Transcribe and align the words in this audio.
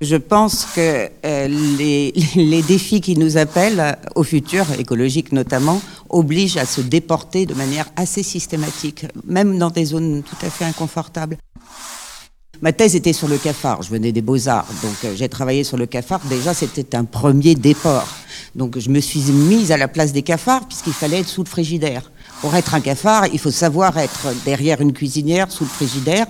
Je 0.00 0.16
pense 0.16 0.66
que 0.74 1.08
euh, 1.24 1.48
les, 1.48 2.12
les, 2.34 2.62
défis 2.62 3.00
qui 3.00 3.16
nous 3.16 3.38
appellent, 3.38 3.96
au 4.14 4.22
futur, 4.22 4.66
écologique 4.78 5.32
notamment, 5.32 5.80
obligent 6.10 6.58
à 6.58 6.66
se 6.66 6.80
déporter 6.80 7.46
de 7.46 7.54
manière 7.54 7.86
assez 7.96 8.22
systématique, 8.22 9.06
même 9.24 9.58
dans 9.58 9.70
des 9.70 9.86
zones 9.86 10.22
tout 10.22 10.46
à 10.46 10.50
fait 10.50 10.64
inconfortables. 10.64 11.38
Ma 12.62 12.72
thèse 12.72 12.96
était 12.96 13.12
sur 13.12 13.28
le 13.28 13.36
cafard, 13.36 13.82
je 13.82 13.90
venais 13.90 14.12
des 14.12 14.22
beaux-arts, 14.22 14.66
donc 14.82 14.96
euh, 15.04 15.14
j'ai 15.14 15.28
travaillé 15.28 15.62
sur 15.62 15.76
le 15.76 15.84
cafard. 15.84 16.20
Déjà, 16.28 16.54
c'était 16.54 16.96
un 16.96 17.04
premier 17.04 17.54
déport. 17.54 18.08
Donc 18.54 18.78
je 18.78 18.88
me 18.88 19.00
suis 19.00 19.20
mise 19.30 19.72
à 19.72 19.76
la 19.76 19.88
place 19.88 20.12
des 20.12 20.22
cafards, 20.22 20.66
puisqu'il 20.66 20.94
fallait 20.94 21.20
être 21.20 21.28
sous 21.28 21.44
le 21.44 21.48
frigidaire. 21.48 22.10
Pour 22.40 22.54
être 22.54 22.74
un 22.74 22.80
cafard, 22.80 23.26
il 23.32 23.38
faut 23.38 23.50
savoir 23.50 23.98
être 23.98 24.28
derrière 24.46 24.80
une 24.80 24.94
cuisinière, 24.94 25.50
sous 25.52 25.64
le 25.64 25.70
frigidaire. 25.70 26.26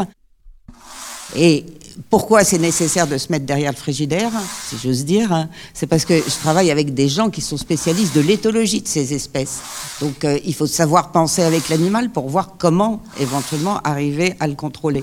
Et 1.35 1.65
pourquoi 2.11 2.45
c'est 2.45 2.59
nécessaire 2.59 3.07
de 3.07 3.19
se 3.19 3.33
mettre 3.33 3.47
derrière 3.47 3.73
le 3.73 3.77
frigidaire, 3.77 4.31
si 4.69 4.77
j'ose 4.83 5.05
dire 5.05 5.49
C'est 5.73 5.87
parce 5.87 6.05
que 6.05 6.15
je 6.17 6.39
travaille 6.41 6.71
avec 6.71 6.95
des 6.95 7.09
gens 7.09 7.31
qui 7.31 7.41
sont 7.41 7.57
spécialistes 7.57 8.15
de 8.15 8.21
l'éthologie 8.21 8.83
de 8.83 8.89
ces 8.89 9.15
espèces. 9.15 9.61
Donc 10.01 10.25
euh, 10.25 10.39
il 10.45 10.55
faut 10.55 10.67
savoir 10.67 11.11
penser 11.11 11.43
avec 11.43 11.69
l'animal 11.69 12.11
pour 12.11 12.29
voir 12.29 12.55
comment 12.59 13.03
éventuellement 13.19 13.81
arriver 13.83 14.35
à 14.41 14.47
le 14.47 14.55
contrôler. 14.55 15.03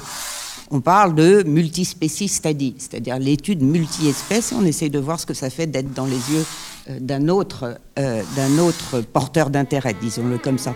On 0.72 0.82
parle 0.82 1.16
de 1.16 1.44
multispécies 1.44 2.28
study, 2.28 2.76
c'est-à-dire 2.78 3.20
l'étude 3.20 3.62
multi-espèces, 3.62 4.52
et 4.52 4.56
on 4.56 4.66
essaye 4.66 4.90
de 4.90 5.00
voir 5.00 5.20
ce 5.20 5.26
que 5.26 5.34
ça 5.34 5.50
fait 5.50 5.68
d'être 5.68 5.94
dans 5.94 6.06
les 6.06 6.12
yeux 6.12 6.46
euh, 6.90 7.00
d'un 7.00 7.30
autre, 7.30 7.78
euh, 8.00 8.22
d'un 8.36 8.58
autre 8.60 9.02
porteur 9.02 9.50
d'intérêt, 9.50 9.96
disons-le 10.00 10.38
comme 10.38 10.58
ça. 10.58 10.74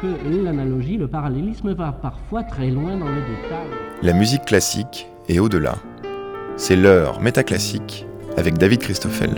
Que 0.00 0.06
l'analogie, 0.42 0.96
le 0.96 1.08
parallélisme 1.08 1.74
va 1.74 1.92
parfois 1.92 2.42
très 2.42 2.70
loin 2.70 2.96
dans 2.96 3.08
le 3.08 3.20
détail. 3.20 3.66
La 4.02 4.12
musique 4.12 4.44
classique 4.44 5.06
et 5.28 5.40
au-delà. 5.40 5.76
C'est 6.56 6.76
l'heure 6.76 7.20
métaclassique 7.20 8.06
avec 8.36 8.58
David 8.58 8.80
Christoffel. 8.80 9.34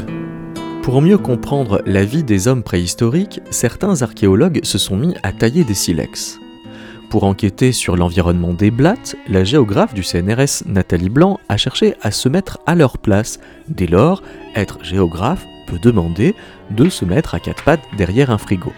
Pour 0.82 1.02
mieux 1.02 1.18
comprendre 1.18 1.82
la 1.86 2.04
vie 2.04 2.22
des 2.22 2.46
hommes 2.46 2.62
préhistoriques, 2.62 3.40
certains 3.50 4.02
archéologues 4.02 4.60
se 4.62 4.78
sont 4.78 4.96
mis 4.96 5.14
à 5.24 5.32
tailler 5.32 5.64
des 5.64 5.74
silex. 5.74 6.38
Pour 7.10 7.22
enquêter 7.22 7.70
sur 7.70 7.96
l'environnement 7.96 8.52
des 8.52 8.72
blattes, 8.72 9.14
la 9.28 9.44
géographe 9.44 9.94
du 9.94 10.02
CNRS 10.02 10.64
Nathalie 10.66 11.08
Blanc 11.08 11.38
a 11.48 11.56
cherché 11.56 11.94
à 12.02 12.10
se 12.10 12.28
mettre 12.28 12.58
à 12.66 12.74
leur 12.74 12.98
place. 12.98 13.38
Dès 13.68 13.86
lors, 13.86 14.22
être 14.56 14.82
géographe 14.82 15.46
peut 15.68 15.78
demander 15.78 16.34
de 16.70 16.88
se 16.88 17.04
mettre 17.04 17.34
à 17.34 17.40
quatre 17.40 17.62
pattes 17.62 17.84
derrière 17.96 18.30
un 18.30 18.38
frigo. 18.38 18.72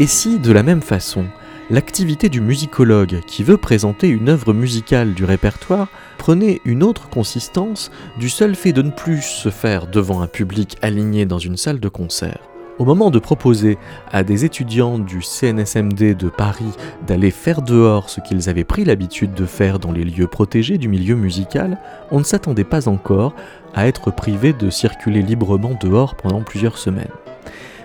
Et 0.00 0.08
si, 0.08 0.40
de 0.40 0.50
la 0.50 0.64
même 0.64 0.82
façon, 0.82 1.26
l'activité 1.70 2.28
du 2.28 2.40
musicologue 2.40 3.20
qui 3.26 3.44
veut 3.44 3.56
présenter 3.56 4.08
une 4.08 4.28
œuvre 4.28 4.52
musicale 4.52 5.14
du 5.14 5.24
répertoire 5.24 5.88
prenait 6.18 6.60
une 6.64 6.82
autre 6.82 7.08
consistance 7.08 7.92
du 8.18 8.28
seul 8.28 8.56
fait 8.56 8.72
de 8.72 8.82
ne 8.82 8.90
plus 8.90 9.22
se 9.22 9.50
faire 9.50 9.86
devant 9.86 10.22
un 10.22 10.26
public 10.26 10.76
aligné 10.82 11.24
dans 11.24 11.38
une 11.38 11.56
salle 11.56 11.78
de 11.78 11.88
concert? 11.88 12.53
Au 12.78 12.84
moment 12.84 13.10
de 13.10 13.20
proposer 13.20 13.78
à 14.10 14.24
des 14.24 14.44
étudiants 14.44 14.98
du 14.98 15.22
CNSMD 15.22 16.14
de 16.14 16.28
Paris 16.28 16.72
d'aller 17.06 17.30
faire 17.30 17.62
dehors 17.62 18.10
ce 18.10 18.20
qu'ils 18.20 18.48
avaient 18.48 18.64
pris 18.64 18.84
l'habitude 18.84 19.32
de 19.32 19.46
faire 19.46 19.78
dans 19.78 19.92
les 19.92 20.02
lieux 20.02 20.26
protégés 20.26 20.76
du 20.76 20.88
milieu 20.88 21.14
musical, 21.14 21.78
on 22.10 22.18
ne 22.18 22.24
s'attendait 22.24 22.64
pas 22.64 22.88
encore 22.88 23.34
à 23.74 23.86
être 23.86 24.10
privé 24.10 24.52
de 24.52 24.70
circuler 24.70 25.22
librement 25.22 25.76
dehors 25.80 26.16
pendant 26.16 26.40
plusieurs 26.40 26.76
semaines. 26.76 27.06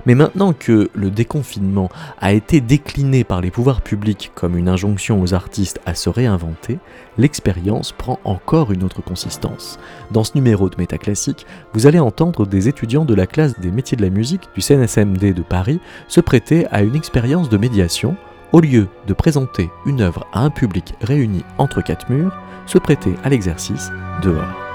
Mais 0.06 0.16
maintenant 0.16 0.54
que 0.54 0.90
le 0.94 1.12
déconfinement 1.12 1.90
a 2.20 2.34
été 2.34 2.62
décliné 2.62 3.24
par 3.24 3.42
les 3.42 3.52
pouvoirs 3.52 3.82
publics 3.82 4.32
comme 4.36 4.58
une 4.58 4.70
injonction 4.70 5.22
aux 5.22 5.34
artistes 5.34 5.80
à 5.86 5.96
se 5.96 6.10
réinventer, 6.10 6.80
l'expérience 7.18 7.92
prend 7.92 8.20
encore 8.24 8.72
une 8.72 8.84
autre 8.84 9.02
consistance. 9.02 9.80
Dans 10.12 10.24
ce 10.24 10.36
numéro 10.36 10.70
de 10.70 10.78
Métaclassique, 10.78 11.46
vous 11.74 11.88
allez 11.88 12.00
entendre 12.00 12.46
des 12.46 12.68
étudiants 12.68 13.06
de 13.06 13.14
la 13.14 13.28
classe 13.28 13.60
des 13.60 13.72
métiers 13.72 13.98
de 13.98 14.04
la 14.04 14.10
musique 14.10 14.50
du 14.56 14.62
CNSMD 14.62 15.34
de 15.34 15.42
Paris 15.42 15.80
se 16.08 16.22
prêter 16.22 16.66
à 16.72 16.82
une 16.82 16.96
expérience 16.96 17.50
de 17.50 17.58
médiation 17.58 18.16
au 18.52 18.62
lieu 18.62 18.88
de 19.08 19.14
présenter 19.14 19.70
une 19.86 20.02
œuvre 20.02 20.26
à 20.34 20.42
un 20.42 20.50
public 20.50 20.96
réuni 21.02 21.44
entre 21.58 21.82
quatre 21.82 22.10
murs, 22.10 22.36
se 22.66 22.78
prêter 22.78 23.14
à 23.24 23.30
l'exercice 23.30 23.92
dehors. 24.24 24.69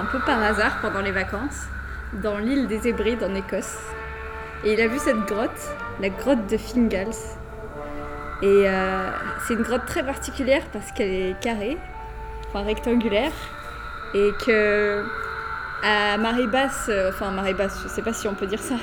Un 0.00 0.06
peu 0.06 0.18
par 0.20 0.42
hasard 0.42 0.80
pendant 0.80 1.00
les 1.00 1.12
vacances 1.12 1.66
dans 2.22 2.38
l'île 2.38 2.66
des 2.66 2.88
Hébrides 2.88 3.22
en 3.22 3.34
Écosse. 3.34 3.76
Et 4.64 4.72
il 4.72 4.80
a 4.80 4.86
vu 4.86 4.98
cette 4.98 5.26
grotte, 5.26 5.60
la 6.00 6.08
grotte 6.08 6.46
de 6.46 6.56
Fingals. 6.56 7.10
Et 8.42 8.46
euh, 8.66 9.10
c'est 9.46 9.54
une 9.54 9.62
grotte 9.62 9.84
très 9.86 10.02
particulière 10.02 10.62
parce 10.72 10.90
qu'elle 10.92 11.10
est 11.10 11.40
carrée, 11.40 11.76
enfin 12.48 12.64
rectangulaire, 12.64 13.32
et 14.14 14.30
que 14.44 15.04
à 15.82 16.16
marée 16.16 16.46
basse, 16.46 16.86
euh, 16.88 17.10
enfin 17.10 17.30
marée 17.30 17.54
basse, 17.54 17.78
je 17.82 17.88
sais 17.88 18.02
pas 18.02 18.14
si 18.14 18.26
on 18.26 18.34
peut 18.34 18.46
dire 18.46 18.60
ça, 18.60 18.76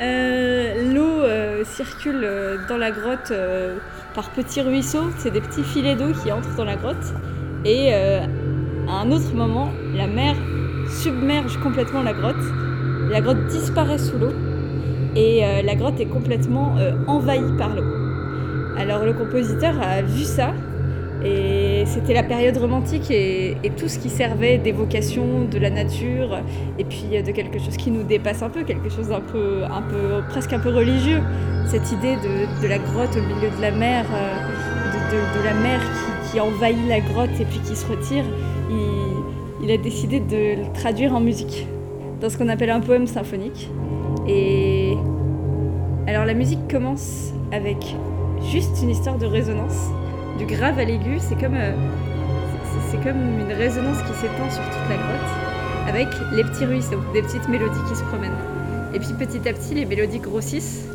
euh, 0.00 0.94
l'eau 0.94 1.64
circule 1.64 2.26
dans 2.68 2.78
la 2.78 2.90
grotte 2.90 3.32
par 4.14 4.30
petits 4.30 4.62
ruisseaux, 4.62 5.10
c'est 5.18 5.30
des 5.30 5.42
petits 5.42 5.64
filets 5.64 5.94
d'eau 5.94 6.12
qui 6.22 6.32
entrent 6.32 6.54
dans 6.56 6.64
la 6.64 6.76
grotte. 6.76 7.12
Et 7.64 7.92
un 8.92 9.10
autre 9.10 9.34
moment, 9.34 9.70
la 9.94 10.06
mer 10.06 10.34
submerge 10.88 11.58
complètement 11.58 12.02
la 12.02 12.12
grotte. 12.12 12.44
La 13.10 13.20
grotte 13.20 13.46
disparaît 13.48 13.98
sous 13.98 14.18
l'eau 14.18 14.32
et 15.16 15.44
euh, 15.44 15.62
la 15.62 15.74
grotte 15.74 16.00
est 16.00 16.06
complètement 16.06 16.76
euh, 16.78 16.92
envahie 17.06 17.56
par 17.58 17.74
l'eau. 17.74 17.84
Alors 18.78 19.04
le 19.04 19.12
compositeur 19.12 19.74
a 19.80 20.02
vu 20.02 20.24
ça 20.24 20.52
et 21.24 21.84
c'était 21.86 22.14
la 22.14 22.24
période 22.24 22.56
romantique 22.56 23.10
et, 23.10 23.56
tout 23.76 23.88
ce 23.88 23.98
qui 23.98 24.10
servait 24.10 24.58
d'évocation 24.58 25.44
de 25.44 25.58
la 25.58 25.70
nature 25.70 26.38
et 26.78 26.84
puis 26.84 27.22
de 27.24 27.30
quelque 27.30 27.58
chose 27.58 27.76
qui 27.76 27.90
nous 27.90 28.02
dépasse 28.02 28.42
un 28.42 28.50
peu, 28.50 28.64
quelque 28.64 28.88
chose 28.88 29.08
d'un 29.08 29.20
peu, 29.20 29.62
un 29.64 29.82
peu, 29.82 30.22
presque 30.28 30.52
un 30.52 30.58
peu 30.58 30.70
religieux. 30.70 31.20
Cette 31.66 31.92
idée 31.92 32.16
de, 32.16 32.66
la 32.66 32.78
grotte 32.78 33.16
au 33.16 33.22
milieu 33.22 33.50
de 33.56 33.62
la 33.62 33.70
mer, 33.70 34.04
euh, 34.12 35.38
de, 35.38 35.44
la 35.44 35.54
mer 35.54 35.80
qui, 35.80 36.11
envahit 36.40 36.78
la 36.88 37.00
grotte 37.00 37.40
et 37.40 37.44
puis 37.44 37.58
qui 37.60 37.76
se 37.76 37.86
retire, 37.86 38.24
il, 38.70 39.64
il 39.64 39.70
a 39.70 39.76
décidé 39.76 40.20
de 40.20 40.62
le 40.62 40.72
traduire 40.72 41.14
en 41.14 41.20
musique, 41.20 41.66
dans 42.20 42.30
ce 42.30 42.38
qu'on 42.38 42.48
appelle 42.48 42.70
un 42.70 42.80
poème 42.80 43.06
symphonique. 43.06 43.70
Et 44.28 44.96
alors 46.06 46.24
la 46.24 46.34
musique 46.34 46.68
commence 46.68 47.32
avec 47.52 47.96
juste 48.50 48.82
une 48.82 48.90
histoire 48.90 49.18
de 49.18 49.26
résonance 49.26 49.88
du 50.38 50.46
grave 50.46 50.78
à 50.78 50.84
l'aigu. 50.84 51.18
C'est 51.18 51.38
comme, 51.38 51.54
euh, 51.54 51.74
c'est 52.90 53.02
comme 53.02 53.40
une 53.40 53.52
résonance 53.52 53.98
qui 54.02 54.14
s'étend 54.14 54.50
sur 54.50 54.62
toute 54.64 54.88
la 54.88 54.96
grotte, 54.96 55.88
avec 55.88 56.08
les 56.32 56.44
petits 56.44 56.64
ruisseaux, 56.64 57.00
des 57.12 57.22
petites 57.22 57.48
mélodies 57.48 57.80
qui 57.88 57.96
se 57.96 58.04
promènent. 58.04 58.30
Et 58.94 58.98
puis 58.98 59.08
petit 59.18 59.48
à 59.48 59.52
petit, 59.52 59.74
les 59.74 59.84
mélodies 59.84 60.18
grossissent 60.18 60.86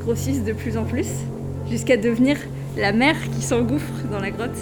grossissent 0.00 0.44
de 0.44 0.52
plus 0.52 0.76
en 0.76 0.84
plus, 0.84 1.08
jusqu'à 1.68 1.96
devenir 1.96 2.36
la 2.76 2.92
mer 2.92 3.16
qui 3.34 3.42
s'engouffre 3.42 4.06
dans 4.10 4.20
la 4.20 4.30
grotte. 4.30 4.58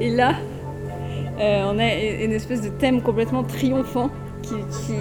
Et 0.00 0.10
là, 0.10 0.34
euh, 1.38 1.64
on 1.66 1.78
a 1.78 1.94
une 2.24 2.32
espèce 2.32 2.62
de 2.62 2.68
thème 2.68 3.02
complètement 3.02 3.42
triomphant 3.42 4.10
qui, 4.42 4.54
qui 4.54 4.94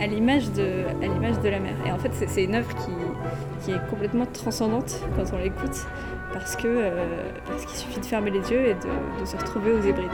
à 0.00 0.06
l'image 0.06 0.50
de, 0.52 0.84
à 1.02 1.06
l'image 1.06 1.40
de 1.40 1.48
la 1.48 1.60
mer. 1.60 1.74
Et 1.86 1.92
en 1.92 1.98
fait, 1.98 2.10
c'est 2.14 2.44
une 2.44 2.54
œuvre 2.54 2.74
qui, 2.76 2.92
qui, 3.64 3.72
est 3.72 3.90
complètement 3.90 4.26
transcendante 4.26 5.00
quand 5.16 5.24
on 5.34 5.38
l'écoute, 5.38 5.86
parce 6.32 6.56
que 6.56 6.66
euh, 6.66 7.04
parce 7.46 7.66
qu'il 7.66 7.76
suffit 7.76 8.00
de 8.00 8.06
fermer 8.06 8.30
les 8.30 8.50
yeux 8.50 8.68
et 8.68 8.74
de, 8.74 9.20
de 9.20 9.24
se 9.26 9.36
retrouver 9.36 9.72
aux 9.72 9.82
Hébrides. 9.82 10.10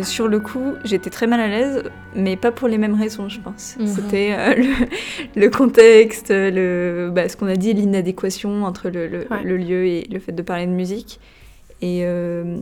Euh, 0.00 0.04
sur 0.04 0.28
le 0.28 0.40
coup, 0.40 0.74
j'étais 0.84 1.10
très 1.10 1.26
mal 1.26 1.40
à 1.40 1.48
l'aise, 1.48 1.84
mais 2.14 2.36
pas 2.36 2.50
pour 2.52 2.68
les 2.68 2.78
mêmes 2.78 2.94
raisons, 3.00 3.28
je 3.28 3.40
pense. 3.40 3.76
Mhm. 3.78 3.86
C'était 3.86 4.34
euh, 4.36 4.54
le, 5.36 5.40
le 5.42 5.50
contexte, 5.50 6.30
le, 6.30 7.10
bah, 7.12 7.28
ce 7.28 7.36
qu'on 7.36 7.46
a 7.48 7.56
dit, 7.56 7.72
l'inadéquation 7.72 8.64
entre 8.64 8.88
le, 8.90 9.06
le- 9.06 9.26
Ouais. 9.30 9.42
le 9.44 9.56
lieu 9.56 9.86
et 9.86 10.06
le 10.10 10.18
fait 10.18 10.32
de 10.32 10.42
parler 10.42 10.66
de 10.66 10.72
musique. 10.72 11.20
Et, 11.82 12.02
euh, 12.04 12.58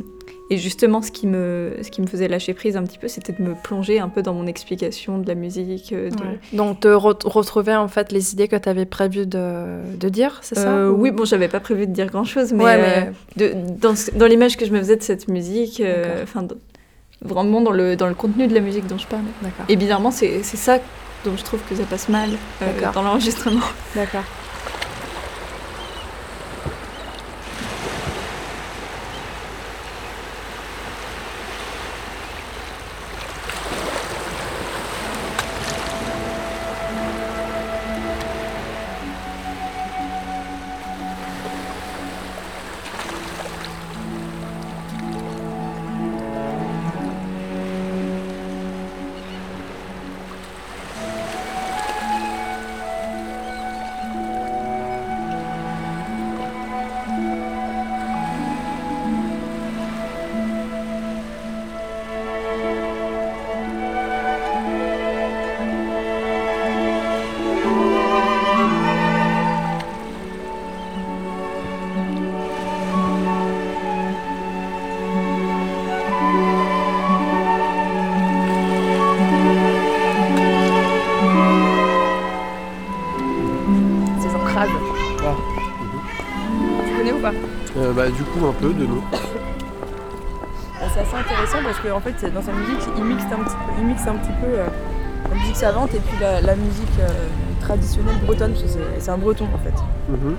et 0.50 0.58
justement, 0.58 1.02
ce 1.02 1.10
qui, 1.10 1.26
me, 1.26 1.72
ce 1.82 1.90
qui 1.90 2.00
me 2.00 2.06
faisait 2.06 2.28
lâcher 2.28 2.54
prise 2.54 2.76
un 2.76 2.84
petit 2.84 2.98
peu, 2.98 3.08
c'était 3.08 3.32
de 3.32 3.42
me 3.42 3.54
plonger 3.64 3.98
un 3.98 4.08
peu 4.08 4.22
dans 4.22 4.32
mon 4.32 4.46
explication 4.46 5.18
de 5.18 5.26
la 5.26 5.34
musique. 5.34 5.92
de- 5.92 6.04
Ouais. 6.10 6.38
Donc, 6.52 6.80
te 6.80 6.88
re- 6.88 7.26
retrouver 7.26 7.74
en 7.74 7.88
fait 7.88 8.12
les 8.12 8.32
idées 8.32 8.46
que 8.46 8.54
tu 8.56 8.68
avais 8.68 8.86
prévu 8.86 9.26
de, 9.26 9.80
de 9.98 10.08
dire, 10.08 10.38
c'est 10.42 10.54
ça 10.54 10.70
Euh, 10.72 10.90
ou- 10.90 11.00
Oui, 11.02 11.10
bon, 11.10 11.24
j'avais 11.24 11.48
pas 11.48 11.58
prévu 11.60 11.86
de 11.88 11.92
dire 11.92 12.06
grand 12.06 12.22
chose, 12.24 12.52
mais, 12.52 12.62
Ouais, 12.64 12.78
euh, 12.78 13.10
de- 13.36 13.52
dans, 13.80 13.94
dans 14.16 14.26
l'image 14.26 14.56
que 14.56 14.64
je 14.64 14.72
me 14.72 14.78
faisais 14.78 14.96
de 14.96 15.02
cette 15.02 15.26
musique, 15.26 15.82
enfin, 16.22 16.46
vraiment 17.22 17.60
dans 17.60 17.72
le, 17.72 17.96
dans 17.96 18.06
le 18.06 18.14
contenu 18.14 18.46
de 18.46 18.54
la 18.54 18.60
musique 18.60 18.86
dont 18.86 18.98
je. 18.98 19.06
D'accord. 19.42 19.64
Et 19.68 19.76
bizarrement, 19.76 20.10
c'est 20.10 20.42
c'est 20.42 20.56
ça 20.56 20.78
dont 21.24 21.36
je 21.36 21.42
trouve 21.42 21.60
que 21.68 21.74
ça 21.74 21.84
passe 21.84 22.08
mal 22.08 22.30
euh, 22.62 22.92
dans 22.92 23.02
l'enregistrement. 23.02 23.60
D'accord. 23.94 24.24
Bah, 88.40 88.48
un 88.48 88.52
peu 88.52 88.72
de 88.72 88.86
nom. 88.86 89.02
C'est 90.94 91.00
assez 91.00 91.16
intéressant 91.16 91.58
parce 91.64 91.78
que 91.80 91.88
en 91.90 92.00
fait, 92.00 92.32
dans 92.32 92.42
sa 92.42 92.52
musique, 92.52 92.80
il 92.96 93.04
mixe 93.04 93.24
un 93.24 93.42
petit 93.44 93.56
peu, 93.56 93.72
il 93.80 93.86
mixe 93.86 94.06
un 94.06 94.14
petit 94.14 94.32
peu 94.40 94.46
euh, 94.46 94.66
la 95.28 95.34
musique 95.34 95.56
savante 95.56 95.94
et 95.94 95.98
puis 96.00 96.16
la, 96.20 96.40
la 96.40 96.54
musique 96.56 96.98
euh, 97.00 97.08
traditionnelle 97.60 98.16
bretonne, 98.24 98.52
parce 98.52 98.62
que 98.64 98.68
c'est- 98.98 99.10
un 99.10 99.18
breton 99.18 99.46
en 99.54 99.58
fait. 99.58 99.74
Mhm. 100.08 100.36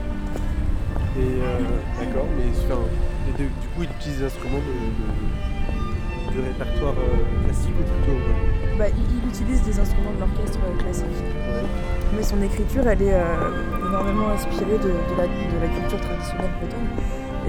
Et 1.17 1.21
euh, 1.21 1.59
d'accord, 1.99 2.25
mais 2.37 2.43
enfin, 2.65 2.79
et 3.27 3.31
de- 3.43 3.47
du 3.47 3.67
coup, 3.75 3.83
il 3.83 3.89
utilise 3.99 4.19
des 4.19 4.25
instruments 4.25 4.57
de, 4.59 6.41
répertoire 6.41 6.93
euh, 6.93 7.43
classique 7.45 7.73
ou 7.79 7.83
plutôt. 7.83 8.17
Bah, 8.77 8.85
il, 8.95 9.17
il 9.23 9.29
utilise 9.29 9.61
des 9.63 9.79
instruments 9.79 10.11
de 10.15 10.19
l'orchestre 10.21 10.59
classique. 10.77 11.05
ouais. 11.05 11.67
Mais 12.15 12.23
son 12.23 12.41
écriture, 12.41 12.87
elle 12.87 13.01
est 13.01 13.15
énormément 13.87 14.29
inspirée 14.29 14.77
de, 14.81 14.89
de 14.89 15.13
la, 15.17 15.23
de 15.27 15.57
la 15.61 15.67
culture 15.67 15.99
traditionnelle 16.01 16.51
bretonne. 16.59 16.87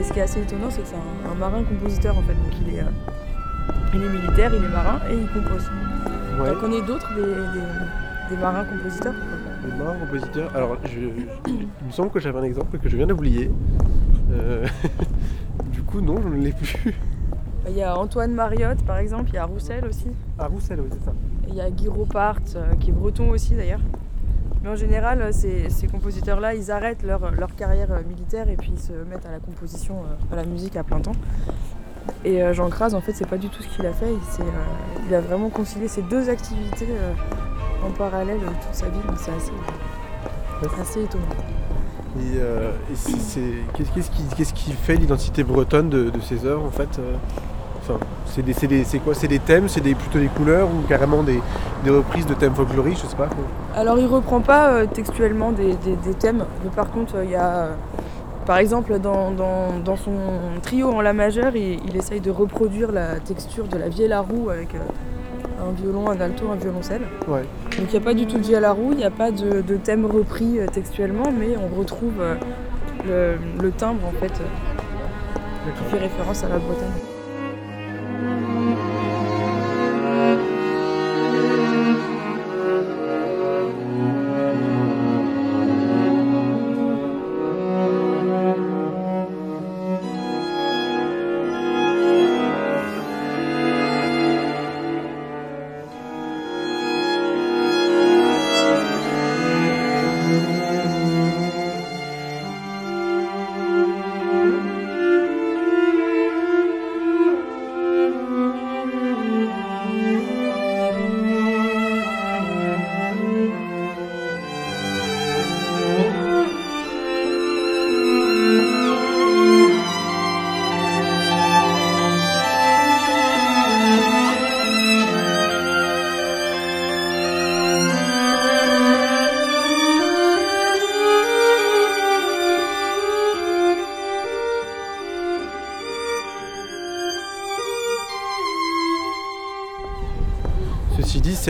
Et 0.00 0.02
ce 0.02 0.12
qui 0.12 0.18
est 0.18 0.22
assez 0.22 0.40
étonnant, 0.40 0.70
c'est 0.70 0.80
que 0.82 0.88
c'est 0.88 0.96
un, 0.96 1.30
un 1.30 1.34
marin-compositeur 1.34 2.16
en 2.16 2.22
fait. 2.22 2.32
Donc 2.32 2.52
il 2.66 2.74
est, 2.74 2.80
euh, 2.80 2.84
il 3.94 4.02
est 4.02 4.08
militaire, 4.08 4.50
il 4.54 4.64
est 4.64 4.68
marin 4.68 4.98
et 5.10 5.14
il 5.14 5.28
compose. 5.28 5.70
Ouais. 6.40 6.54
T'en 6.54 6.60
connais 6.60 6.80
d'autres 6.82 7.08
des, 7.14 7.22
des- 7.22 8.34
des 8.34 8.40
marins-compositeurs 8.40 9.14
Les 9.66 9.74
marins 9.84 9.98
compositeurs. 9.98 10.50
Alors, 10.56 10.76
je, 10.84 11.00
il 11.48 11.86
me 11.86 11.90
semble 11.90 12.10
que 12.10 12.20
j'avais 12.20 12.38
un 12.38 12.44
exemple 12.44 12.78
que 12.78 12.88
je 12.88 12.96
viens 12.96 13.06
d'oublier. 13.06 13.50
Euh, 14.32 14.66
du 15.72 15.82
coup, 15.82 16.00
non, 16.00 16.20
je 16.22 16.28
ne 16.28 16.36
l'ai 16.44 16.52
plus. 16.52 16.94
Il 17.68 17.76
y 17.76 17.82
a 17.82 17.98
Antoine 17.98 18.32
Mariotte 18.32 18.82
par 18.86 18.96
exemple, 18.98 19.28
il 19.30 19.34
y 19.34 19.38
a 19.38 19.44
Roussel 19.44 19.84
aussi. 19.84 20.06
Ah, 20.38 20.46
Roussel, 20.46 20.80
oui, 20.80 20.88
c'est 20.92 21.04
ça. 21.04 21.12
Il 21.48 21.54
y 21.56 21.60
a 21.60 21.70
Guy 21.70 21.88
Ropart, 21.88 22.38
euh, 22.56 22.74
qui 22.78 22.90
est 22.90 22.92
breton 22.92 23.28
aussi 23.30 23.54
d'ailleurs. 23.54 23.80
Mais 24.62 24.68
en 24.68 24.76
général, 24.76 25.32
ces, 25.32 25.70
ces 25.70 25.86
compositeurs-là, 25.86 26.54
ils 26.54 26.70
arrêtent 26.70 27.02
leur, 27.02 27.30
leur 27.30 27.54
carrière 27.54 27.90
euh, 27.92 28.02
militaire 28.06 28.48
et 28.50 28.56
puis 28.56 28.72
ils 28.74 28.80
se 28.80 28.92
mettent 28.92 29.24
à 29.24 29.30
la 29.30 29.38
composition, 29.38 29.94
euh, 30.00 30.32
à 30.34 30.36
la 30.36 30.44
musique 30.44 30.76
à 30.76 30.84
plein 30.84 31.00
temps. 31.00 31.16
Et 32.24 32.42
euh, 32.42 32.52
Jean 32.52 32.68
Craz, 32.68 32.94
en 32.94 33.00
fait, 33.00 33.12
c'est 33.12 33.28
pas 33.28 33.38
du 33.38 33.48
tout 33.48 33.62
ce 33.62 33.68
qu'il 33.68 33.86
a 33.86 33.92
fait. 33.92 34.12
Il, 35.08 35.14
a 35.14 35.20
vraiment 35.20 35.48
concilié 35.48 35.88
ces 35.88 36.02
deux 36.02 36.28
activités 36.28 36.88
en 37.84 37.90
parallèle 37.90 38.38
toute 38.38 38.74
sa 38.74 38.86
vie. 38.86 39.00
Donc 39.06 39.16
c'est 39.16 39.32
assez, 39.32 40.80
assez 40.80 41.02
étonnant. 41.04 41.24
Et, 42.18 42.38
euh, 42.38 42.70
qu'est-ce 43.76 44.52
qui, 44.52 44.72
fait 44.72 44.96
l'identité 44.96 45.42
bretonne 45.42 45.88
de, 45.88 46.10
de 46.10 46.20
ces 46.20 46.44
œuvres 46.44 46.64
en 46.64 46.70
fait 46.70 47.00
Enfin, 47.82 47.98
c'est 48.26 48.98
quoi? 48.98 49.14
C'est 49.14 49.28
des 49.28 49.38
thèmes, 49.38 49.68
c'est 49.68 49.80
des, 49.80 49.94
plutôt 49.94 50.18
des 50.18 50.28
couleurs 50.28 50.68
ou 50.68 50.86
carrément 50.86 51.22
des, 51.22 51.40
des 51.82 51.90
reprises 51.90 52.26
de 52.26 52.34
thèmes 52.34 52.54
folkloriques, 52.54 52.98
je 53.02 53.06
sais 53.06 53.16
pas. 53.16 53.26
quoi. 53.26 53.36
Alors 53.76 53.98
il 53.98 54.06
reprend 54.06 54.40
pas 54.40 54.70
euh, 54.72 54.86
textuellement 54.86 55.52
des, 55.52 55.74
des- 55.74 55.96
des 55.96 56.14
thèmes, 56.14 56.44
mais 56.64 56.70
par 56.70 56.90
contre 56.90 57.16
euh, 57.16 57.24
il 57.24 57.30
y 57.30 57.36
a, 57.36 57.50
euh, 57.64 57.72
par 58.46 58.58
exemple 58.58 58.98
dans, 58.98 59.30
dans- 59.30 59.78
dans 59.84 59.96
son 59.96 60.12
trio 60.62 60.90
en 60.90 61.00
la 61.00 61.12
majeure, 61.12 61.54
il, 61.54 61.78
il 61.86 61.96
essaye 61.96 62.20
de 62.20 62.30
reproduire 62.30 62.90
la 62.92 63.20
texture 63.20 63.66
de 63.68 63.78
la 63.78 63.88
vieille 63.88 64.08
la 64.08 64.20
roue 64.20 64.50
avec 64.50 64.74
un 64.74 65.72
violon, 65.80 66.10
un 66.10 66.20
alto, 66.20 66.46
un 66.50 66.56
violoncelle. 66.56 67.02
Ouais. 67.28 67.42
Donc 67.78 67.86
il 67.88 67.90
n'y 67.92 67.96
a 67.96 68.00
pas 68.00 68.14
du 68.14 68.26
tout 68.26 68.38
de 68.38 68.42
vie 68.42 68.56
à 68.56 68.72
roue, 68.72 68.88
il 68.92 68.96
n'y 68.98 69.04
a 69.04 69.10
pas 69.10 69.30
de, 69.30 69.60
de 69.60 69.76
thème 69.76 70.04
repris 70.04 70.58
textuellement, 70.72 71.30
mais 71.38 71.56
on 71.56 71.78
retrouve 71.78 72.14
le, 73.06 73.36
le 73.62 73.70
timbre 73.70 74.00
en 74.06 74.12
fait 74.20 74.32
qui 74.32 75.84
fait 75.90 75.98
référence 75.98 76.42
à 76.42 76.48
la 76.48 76.56
Bretagne. 76.58 76.88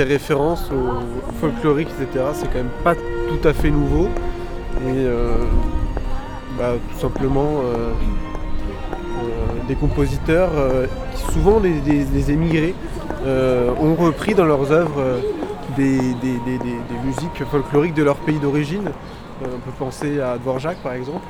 Ces 0.00 0.04
références 0.04 0.70
au 0.72 1.34
folklorique, 1.40 1.88
etc., 2.00 2.24
c'est 2.32 2.46
quand 2.46 2.54
même 2.58 2.70
pas 2.82 2.94
tout 2.94 3.46
à 3.46 3.52
fait 3.52 3.70
nouveau. 3.70 4.04
Et 4.86 4.96
euh, 4.96 5.34
bah, 6.58 6.72
tout 6.92 6.98
simplement 7.00 7.60
euh, 7.60 7.90
euh, 9.18 9.68
des 9.68 9.74
compositeurs 9.74 10.50
qui, 11.14 11.32
souvent 11.32 11.60
des 11.60 12.30
émigrés, 12.30 12.74
ont 13.26 13.94
repris 13.94 14.34
dans 14.34 14.46
leurs 14.46 14.72
œuvres 14.72 15.02
des, 15.76 15.98
des- 15.98 16.40
des- 16.46 16.58
des- 16.58 16.80
des 16.90 16.98
musiques 17.04 17.44
folkloriques 17.50 17.94
de 17.94 18.02
leur 18.02 18.16
pays 18.16 18.38
d'origine. 18.38 18.90
On 19.42 19.58
peut 19.58 19.76
penser 19.78 20.18
à 20.20 20.38
Dvorak 20.38 20.78
par 20.82 20.94
exemple. 20.94 21.26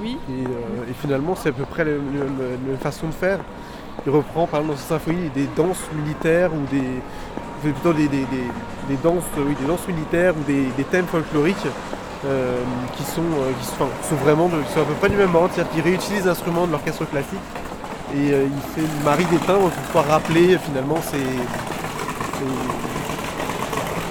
Oui. 0.00 0.18
Et, 0.30 0.42
et 0.90 0.94
finalement, 1.00 1.34
c'est 1.34 1.48
à 1.48 1.52
peu 1.52 1.64
près 1.64 1.84
la 1.84 1.90
même 1.92 2.78
façon 2.80 3.08
de 3.08 3.12
faire. 3.12 3.40
Il 4.06 4.12
reprend 4.12 4.46
par 4.46 4.60
exemple 4.60 4.76
dans 4.76 4.82
sa 4.82 4.88
symphonie 4.98 5.30
des 5.34 5.48
danses 5.56 5.84
militaires 5.96 6.50
ou 6.52 6.62
des, 6.70 6.82
plutôt 7.72 7.92
des, 7.92 8.08
des- 8.08 8.24
des- 8.26 8.50
des 8.88 8.96
danses, 9.02 9.22
oui, 9.38 9.54
des 9.60 9.66
danses 9.66 9.86
militaires 9.88 10.34
ou 10.36 10.42
des, 10.44 10.64
des 10.76 10.84
thèmes 10.84 11.06
folkloriques 11.06 11.56
euh, 12.26 12.60
qui, 12.96 13.02
sont, 13.04 13.22
euh, 13.22 13.50
qui 13.60 13.66
sont, 13.66 13.74
enfin, 13.84 13.90
sont 14.08 14.16
vraiment 14.16 14.48
de, 14.48 14.60
qui 14.62 14.72
sont 14.72 14.80
à 14.80 14.84
peu 14.84 14.94
près 14.94 15.08
du 15.08 15.16
même 15.16 15.34
ordre, 15.34 15.50
c'est-à-dire 15.54 15.72
qu'il 15.72 15.82
réutilise 15.82 16.26
l'instrument 16.26 16.66
de 16.66 16.72
l'orchestre 16.72 17.04
classique 17.06 17.38
et 18.14 18.32
euh, 18.32 18.46
il 18.46 18.62
fait 18.74 18.86
le 18.98 19.04
mari 19.04 19.24
des 19.26 19.38
timbres 19.38 19.70
pour 19.70 19.82
pouvoir 19.84 20.06
rappeler 20.06 20.54
euh, 20.54 20.58
finalement 20.58 20.98
ses, 21.02 21.18
ses- 21.18 22.44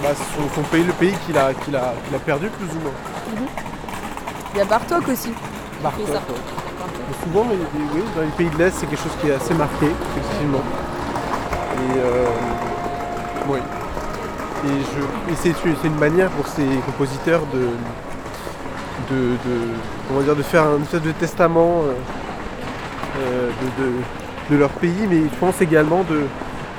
bah, 0.01 0.09
son, 0.15 0.43
son 0.55 0.61
pays, 0.67 0.83
le 0.83 0.93
pays 0.93 1.13
qu'il 1.25 1.37
a, 1.37 1.53
qu'il 1.53 1.75
a, 1.75 1.93
qu'il 2.05 2.15
a 2.15 2.19
perdu 2.19 2.47
plus 2.49 2.67
ou 2.67 2.81
moins. 2.81 2.91
Il 4.53 4.57
y 4.57 4.61
a 4.61 4.65
Bartok 4.65 5.07
aussi. 5.07 5.31
Bartok, 5.81 6.07
ouais. 6.09 6.19
Mais 7.09 7.15
souvent, 7.23 7.45
les- 7.49 7.57
oui, 7.99 8.03
dans 8.15 8.21
les 8.21 8.27
pays 8.29 8.49
de 8.49 8.57
l'Est, 8.57 8.73
c'est 8.75 8.85
quelque 8.87 9.01
chose 9.01 9.15
qui 9.21 9.27
est 9.29 9.33
assez 9.33 9.53
marqué, 9.53 9.87
effectivement. 10.17 10.61
Et, 11.73 11.97
euh, 11.97 12.25
oui. 13.49 13.59
Et, 14.65 15.35
c'est, 15.35 15.53
une 15.83 15.95
manière 15.95 16.29
pour 16.29 16.47
ces 16.47 16.65
compositeurs 16.85 17.41
de, 17.53 17.67
dire, 20.23 20.35
de 20.35 20.41
faire 20.43 20.63
un 20.63 20.81
espèce 20.81 21.01
de 21.01 21.11
testament 21.11 21.83
euh, 21.83 21.93
euh, 23.19 23.49
de, 24.49 24.55
leur 24.55 24.69
pays, 24.69 25.07
mais 25.09 25.21
je 25.23 25.39
pense 25.39 25.61
également 25.61 26.03
de... 26.03 26.21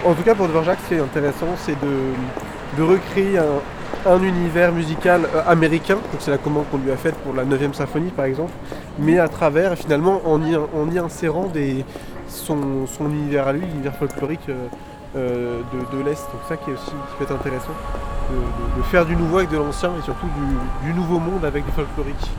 En 0.04 0.14
tout 0.14 0.22
cas 0.22 0.34
pour 0.34 0.48
Dvorak, 0.48 0.78
ce 0.84 0.88
qui 0.88 0.94
est 0.94 1.02
intéressant, 1.02 1.48
c'est 1.58 1.76
de, 1.80 2.82
recréer 2.82 3.38
un, 3.38 4.10
un 4.10 4.22
univers 4.22 4.72
musical 4.72 5.22
euh, 5.34 5.42
américain, 5.46 5.94
donc 5.94 6.20
c'est 6.20 6.30
la 6.30 6.38
commande 6.38 6.64
qu'on 6.70 6.78
lui 6.78 6.90
a 6.90 6.96
faite 6.96 7.16
pour 7.16 7.34
la 7.34 7.44
9e 7.44 7.74
symphonie 7.74 8.10
par 8.10 8.24
exemple, 8.24 8.52
mais 8.98 9.18
à 9.18 9.28
travers, 9.28 9.76
finalement, 9.76 10.22
en 10.24 10.42
y, 10.42 10.98
insérant 10.98 11.50
son, 12.28 12.86
univers 13.00 13.48
à 13.48 13.52
lui, 13.52 13.60
l'univers 13.66 13.96
folklorique 13.96 14.48
euh, 15.16 15.60
de, 15.92 16.02
l'Est. 16.02 16.24
Donc 16.32 16.42
ça 16.48 16.56
qui 16.56 16.70
peut 16.70 17.24
être 17.24 17.32
intéressant, 17.32 17.74
de 18.76 18.82
faire 18.82 19.06
du 19.06 19.16
nouveau 19.16 19.38
avec 19.38 19.50
de 19.50 19.56
l'ancien 19.56 19.92
et 19.98 20.02
surtout 20.02 20.26
du, 20.26 20.86
du 20.88 20.94
nouveau 20.94 21.18
monde 21.18 21.44
avec 21.44 21.64
du 21.64 21.72
folklorique. 21.72 22.30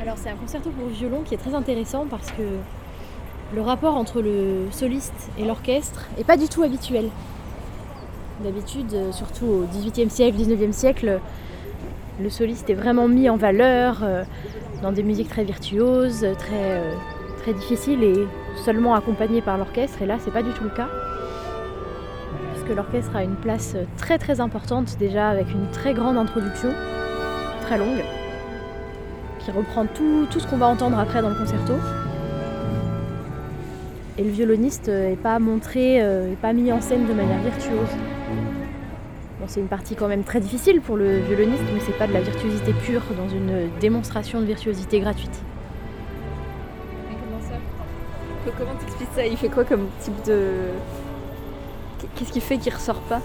Alors 0.00 0.16
c'est 0.16 0.30
un 0.30 0.36
concerto 0.36 0.70
pour 0.70 0.88
violon 0.88 1.22
qui 1.24 1.34
est 1.34 1.38
très 1.38 1.54
intéressant 1.54 2.06
parce 2.08 2.30
que 2.30 2.42
le 3.54 3.60
rapport 3.60 3.96
entre 3.96 4.20
le 4.20 4.66
soliste 4.70 5.30
et 5.38 5.44
l'orchestre 5.44 6.06
est 6.18 6.24
pas 6.24 6.36
du 6.36 6.48
tout 6.48 6.62
habituel. 6.62 7.08
D'habitude, 8.42 8.94
surtout 9.12 9.46
au 9.46 9.66
XVIIIe 9.72 10.10
siècle, 10.10 10.36
XIXe 10.36 10.76
siècle, 10.76 11.20
le 12.20 12.30
soliste 12.30 12.68
est 12.70 12.74
vraiment 12.74 13.08
mis 13.08 13.28
en 13.28 13.36
valeur 13.36 14.00
euh, 14.02 14.24
dans 14.82 14.92
des 14.92 15.02
musiques 15.02 15.28
très 15.28 15.44
virtuoses, 15.44 16.26
très, 16.38 16.80
euh, 16.80 16.92
très 17.42 17.52
difficiles 17.52 18.02
et 18.02 18.26
seulement 18.64 18.94
accompagné 18.94 19.42
par 19.42 19.58
l'orchestre. 19.58 20.02
Et 20.02 20.06
là, 20.06 20.16
c'est 20.18 20.32
pas 20.32 20.42
du 20.42 20.50
tout 20.50 20.64
le 20.64 20.70
cas. 20.70 20.88
Puisque 22.52 22.74
l'orchestre 22.74 23.14
a 23.16 23.22
une 23.22 23.36
place 23.36 23.76
très 23.96 24.18
très 24.18 24.40
importante 24.40 24.96
déjà 24.98 25.28
avec 25.28 25.50
une 25.50 25.70
très 25.70 25.94
grande 25.94 26.16
introduction, 26.16 26.70
très 27.62 27.78
longue, 27.78 28.02
qui 29.46 29.52
reprend 29.52 29.86
tout, 29.86 30.26
tout 30.28 30.40
ce 30.40 30.46
qu'on 30.48 30.56
va 30.56 30.66
entendre 30.66 30.98
après 30.98 31.22
dans 31.22 31.28
le 31.28 31.36
concerto. 31.36 31.74
Et 34.18 34.24
le 34.24 34.30
violoniste 34.30 34.88
n'est 34.88 35.14
pas 35.14 35.38
montré, 35.38 36.02
n'est 36.02 36.36
pas 36.36 36.52
mis 36.52 36.72
en 36.72 36.80
scène 36.80 37.06
de 37.06 37.12
manière 37.12 37.40
virtuose. 37.42 37.94
Bon, 39.38 39.44
c'est 39.46 39.60
une 39.60 39.68
partie 39.68 39.94
quand 39.94 40.08
même 40.08 40.24
très 40.24 40.40
difficile 40.40 40.80
pour 40.80 40.96
le 40.96 41.18
violoniste, 41.18 41.62
mais 41.72 41.80
c'est 41.80 41.96
pas 41.96 42.08
de 42.08 42.12
la 42.12 42.22
virtuosité 42.22 42.72
pure 42.72 43.02
dans 43.16 43.28
une 43.28 43.68
démonstration 43.78 44.40
de 44.40 44.46
virtuosité 44.46 44.98
gratuite. 44.98 45.38
comment 47.08 47.40
ça 47.40 48.52
Comment 48.58 48.74
t'expliques 48.80 49.10
ça? 49.14 49.26
Il 49.26 49.36
fait 49.36 49.48
quoi 49.48 49.64
comme 49.64 49.86
type 50.00 50.24
de. 50.26 50.40
Qu'est-ce 52.16 52.32
qui 52.32 52.40
fait 52.40 52.58
qu'il 52.58 52.74
ressort 52.74 53.00
pas? 53.02 53.20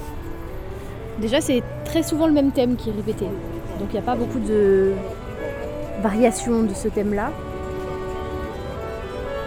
Déjà, 1.20 1.42
c'est 1.42 1.64
très 1.84 2.04
souvent 2.04 2.28
le 2.28 2.34
même 2.34 2.52
thème 2.52 2.76
qui 2.76 2.90
est 2.90 2.94
répété. 2.94 3.26
Donc 3.26 3.90
il 3.90 3.94
n'y 3.94 4.00
a 4.00 4.04
pas 4.04 4.16
beaucoup 4.16 4.40
de 4.40 4.92
variations 6.02 6.64
de 6.64 6.74
ce 6.74 6.88
thème-là. 6.90 7.32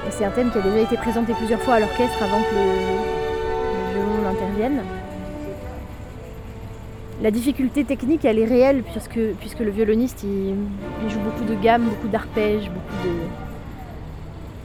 Et 0.06 0.10
c'est 0.10 0.24
un 0.24 0.30
thème 0.30 0.50
qui 0.50 0.58
a 0.58 0.62
déjà 0.62 0.78
été 0.78 0.96
présenté 0.96 1.34
plusieurs 1.34 1.60
fois 1.60 1.74
à 1.74 1.80
l'orchestre 1.80 2.22
avant 2.22 2.40
que 2.40 2.54
le, 2.54 3.92
violon 3.92 4.22
n'intervienne. 4.22 4.82
La 7.22 7.30
difficulté 7.30 7.84
technique, 7.84 8.24
elle 8.24 8.38
est 8.38 8.44
réelle 8.44 8.82
puisque, 8.82 9.20
puisque 9.40 9.60
le 9.60 9.70
violoniste, 9.70 10.24
il, 10.24 11.10
joue 11.10 11.20
beaucoup 11.20 11.44
de 11.44 11.54
gammes, 11.54 11.84
beaucoup 11.84 12.08
d'arpèges, 12.08 12.70
beaucoup 12.70 13.08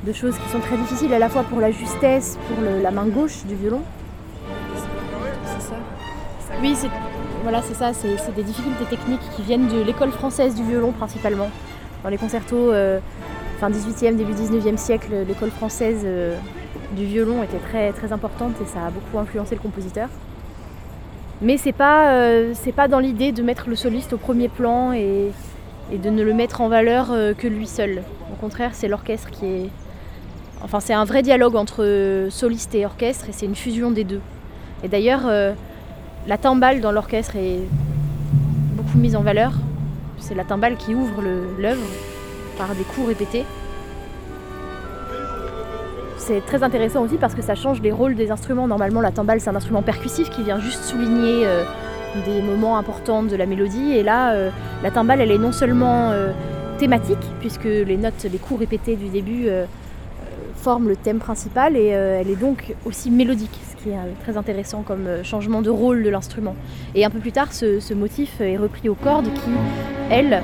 de, 0.06 0.14
choses 0.14 0.36
qui 0.38 0.50
sont 0.50 0.60
très 0.60 0.78
difficiles 0.78 1.14
à 1.14 1.20
la 1.20 1.30
fois 1.30 1.44
pour 1.44 1.60
la 1.60 1.72
justesse, 1.72 2.40
pour 2.48 2.64
la 2.64 2.92
main 2.92 3.06
gauche 3.06 3.46
du 3.46 3.56
violon. 3.56 3.82
C'est 5.46 5.62
ça 5.62 5.76
Oui, 6.62 6.74
c'est 6.76 6.90
voilà, 7.44 7.62
c'est 7.62 7.74
ça, 7.74 7.94
c'est 7.94 8.36
des 8.36 8.44
difficultés 8.44 8.84
techniques 8.86 9.22
qui 9.36 9.42
viennent 9.44 9.68
de 9.68 9.82
l'école 9.82 10.12
française 10.12 10.56
du 10.56 10.64
violon 10.64 10.92
principalement. 10.92 11.50
Dans 12.04 12.10
les 12.10 12.18
concertos, 12.18 12.72
euh, 12.72 13.00
fin 13.60 13.70
18e, 13.70 14.16
début 14.16 14.32
19e 14.32 14.78
siècle, 14.78 15.10
l'école 15.28 15.52
française 15.52 16.02
euh, 16.06 16.38
du 16.96 17.06
violon 17.06 17.44
était 17.44 17.58
très, 17.58 17.92
très 17.92 18.14
importante 18.14 18.54
et 18.62 18.66
ça 18.66 18.86
a 18.86 18.90
beaucoup 18.90 19.20
influencé 19.20 19.56
le 19.56 19.62
compositeur. 19.62 20.08
Mais 21.42 21.58
c'est 21.58 21.74
pas, 21.74 22.12
euh, 22.14 22.54
pas 22.76 22.88
dans 22.88 23.00
l'idée 23.00 23.34
de 23.34 23.44
mettre 23.44 23.68
le 23.68 23.76
soliste 23.76 24.14
au 24.14 24.18
premier 24.18 24.48
plan 24.48 24.94
et, 24.94 25.32
de 25.92 26.10
ne 26.10 26.24
le 26.24 26.34
mettre 26.34 26.62
en 26.62 26.70
valeur 26.70 27.08
que 27.36 27.48
lui 27.48 27.66
seul. 27.66 28.04
Au 28.32 28.36
contraire, 28.36 28.72
c'est 28.74 28.88
l'orchestre 28.88 29.32
qui 29.32 29.46
est. 29.48 29.70
Enfin, 30.62 30.80
c'est 30.80 30.94
un 30.94 31.04
vrai 31.04 31.24
dialogue 31.24 31.56
entre 31.56 32.28
soliste 32.30 32.76
et 32.76 32.86
orchestre 32.86 33.28
et 33.28 33.32
c'est 33.32 33.48
une 33.48 33.56
fusion 33.56 33.90
des 33.90 34.04
deux. 34.04 34.22
Et 34.84 34.88
d'ailleurs, 34.88 35.22
la 36.28 36.38
timbale 36.38 36.80
dans 36.80 36.92
l'orchestre 36.92 37.38
est 37.38 37.62
beaucoup 38.76 39.00
mise 39.00 39.16
en 39.16 39.24
valeur. 39.24 39.54
C'est 40.20 40.36
la 40.36 40.44
timbale 40.44 40.76
qui 40.78 40.96
ouvre 40.96 41.22
l'œuvre 41.58 41.88
par 42.58 42.76
des 42.76 42.84
coups 42.84 43.08
répétés. 43.08 43.46
C'est 46.18 46.46
très 46.46 46.62
intéressant 46.62 47.02
aussi 47.02 47.16
parce 47.16 47.34
que 47.34 47.42
ça 47.42 47.56
change 47.56 47.82
les 47.82 47.92
rôles 47.92 48.14
des 48.14 48.30
instruments. 48.30 48.68
Normalement, 48.68 49.02
la 49.02 49.12
timbale, 49.12 49.40
c'est 49.42 49.50
un 49.50 49.56
instrument 49.56 49.82
percussif 49.82 50.30
qui 50.30 50.44
vient 50.44 50.60
juste 50.60 50.84
souligner 50.84 51.48
euh, 51.48 51.64
des 52.26 52.42
moments 52.42 52.78
importants 52.78 53.24
de 53.24 53.36
la 53.36 53.46
mélodie. 53.46 53.94
Et 53.94 54.04
là, 54.04 54.34
euh, 54.34 54.52
la 54.84 54.92
timbale, 54.92 55.22
elle 55.22 55.32
est 55.32 55.40
non 55.40 55.52
seulement 55.52 56.12
euh, 56.12 56.32
thématique, 56.78 57.26
puisque 57.40 57.64
les 57.64 57.98
notes, 57.98 58.28
les 58.32 58.38
coups 58.38 58.60
répétés 58.60 58.96
du 58.96 59.08
début 59.08 59.48
forment 60.56 60.90
le 60.90 60.96
thème 60.96 61.20
principal, 61.20 61.76
et 61.76 61.88
elle 61.88 62.30
est 62.30 62.40
donc 62.40 62.76
aussi 62.86 63.10
mélodique, 63.12 63.58
qui 63.82 63.90
est 63.90 63.98
euh, 63.98 64.12
très 64.24 64.38
intéressant 64.38 64.82
comme 64.82 65.08
euh, 65.08 65.24
changement 65.24 65.62
de 65.62 65.70
rôle 65.70 66.04
de 66.04 66.10
l'instrument. 66.10 66.56
Et 66.96 67.06
un 67.06 67.10
peu 67.10 67.20
plus 67.20 67.32
tard, 67.32 67.54
ce, 67.54 67.80
ce 67.80 67.94
motif 67.94 68.42
est 68.42 68.58
repris 68.58 68.90
aux 68.90 68.96
cordes 68.96 69.32
qui, 69.34 69.52
elles, 70.10 70.42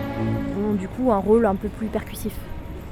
ont 0.58 0.74
du 0.74 0.88
coup 0.88 1.12
un 1.12 1.18
rôle 1.18 1.46
un 1.46 1.56
peu 1.56 1.70
plus 1.70 1.88
percussif. 1.88 2.34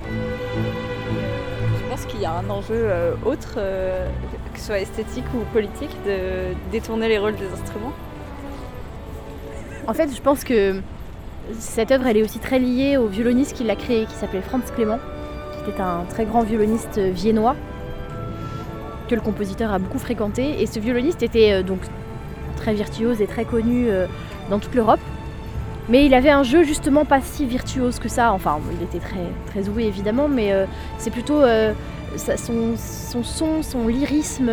Je 0.09 1.89
pense 1.89 2.05
qu'il 2.05 2.21
y 2.21 2.25
a 2.25 2.33
un 2.33 2.49
enjeu 2.49 2.73
euh, 2.73 3.13
autre, 3.25 3.55
que 3.55 4.59
ce 4.59 4.65
soit 4.65 4.79
esthétique 4.79 5.25
ou 5.35 5.39
politique, 5.53 5.95
de 6.05 6.53
détourner 6.71 7.07
les 7.07 7.17
rôles 7.17 7.35
des 7.35 7.47
instruments. 7.47 7.93
En 9.87 9.93
fait, 9.93 10.15
je 10.15 10.21
pense 10.21 10.43
que 10.43 10.75
cette 11.59 11.91
œuvre, 11.91 12.07
elle 12.07 12.17
est 12.17 12.23
aussi 12.23 12.39
très 12.39 12.57
liée 12.57 12.97
au 12.97 13.07
violoniste 13.07 13.55
qui 13.55 13.63
l'a 13.63 13.75
créée, 13.75 14.05
qui 14.05 14.13
s'appelait 14.15 14.41
Franz 14.41 14.71
Clément, 14.73 14.99
qui 15.63 15.71
était 15.71 15.81
un 15.81 16.05
très 16.09 16.25
grand 16.25 16.41
violoniste 16.41 16.97
viennois 16.99 17.55
que 19.13 19.15
le 19.15 19.21
compositeur 19.21 19.71
a 19.71 19.77
beaucoup 19.77 19.99
fréquenté. 19.99 20.61
Et 20.61 20.65
ce 20.65 20.79
violoniste 20.79 21.21
était 21.21 21.53
euh, 21.53 21.63
donc 21.63 21.79
très 22.57 22.73
virtuose 22.73 23.21
et 23.21 23.27
très 23.27 23.45
connu 23.45 23.85
euh, 23.87 24.07
dans 24.49 24.59
toute 24.59 24.73
l'Europe. 24.73 24.99
Mais 25.89 26.05
il 26.05 26.13
avait 26.13 26.31
un 26.31 26.43
jeu 26.43 26.63
justement 26.63 27.05
pas 27.05 27.21
si 27.21 27.45
virtuose 27.45 27.99
que 27.99 28.09
ça. 28.09 28.31
Enfin, 28.33 28.59
il 28.71 28.83
était 28.83 28.99
très, 29.05 29.25
très 29.47 29.61
doué 29.61 29.83
évidemment, 29.83 30.27
mais 30.27 30.51
euh, 30.51 30.65
c'est 30.97 31.11
plutôt 31.11 31.41
son, 32.15 32.75
son 32.77 33.23
son, 33.23 33.61
son 33.61 33.87
lyrisme, 33.89 34.49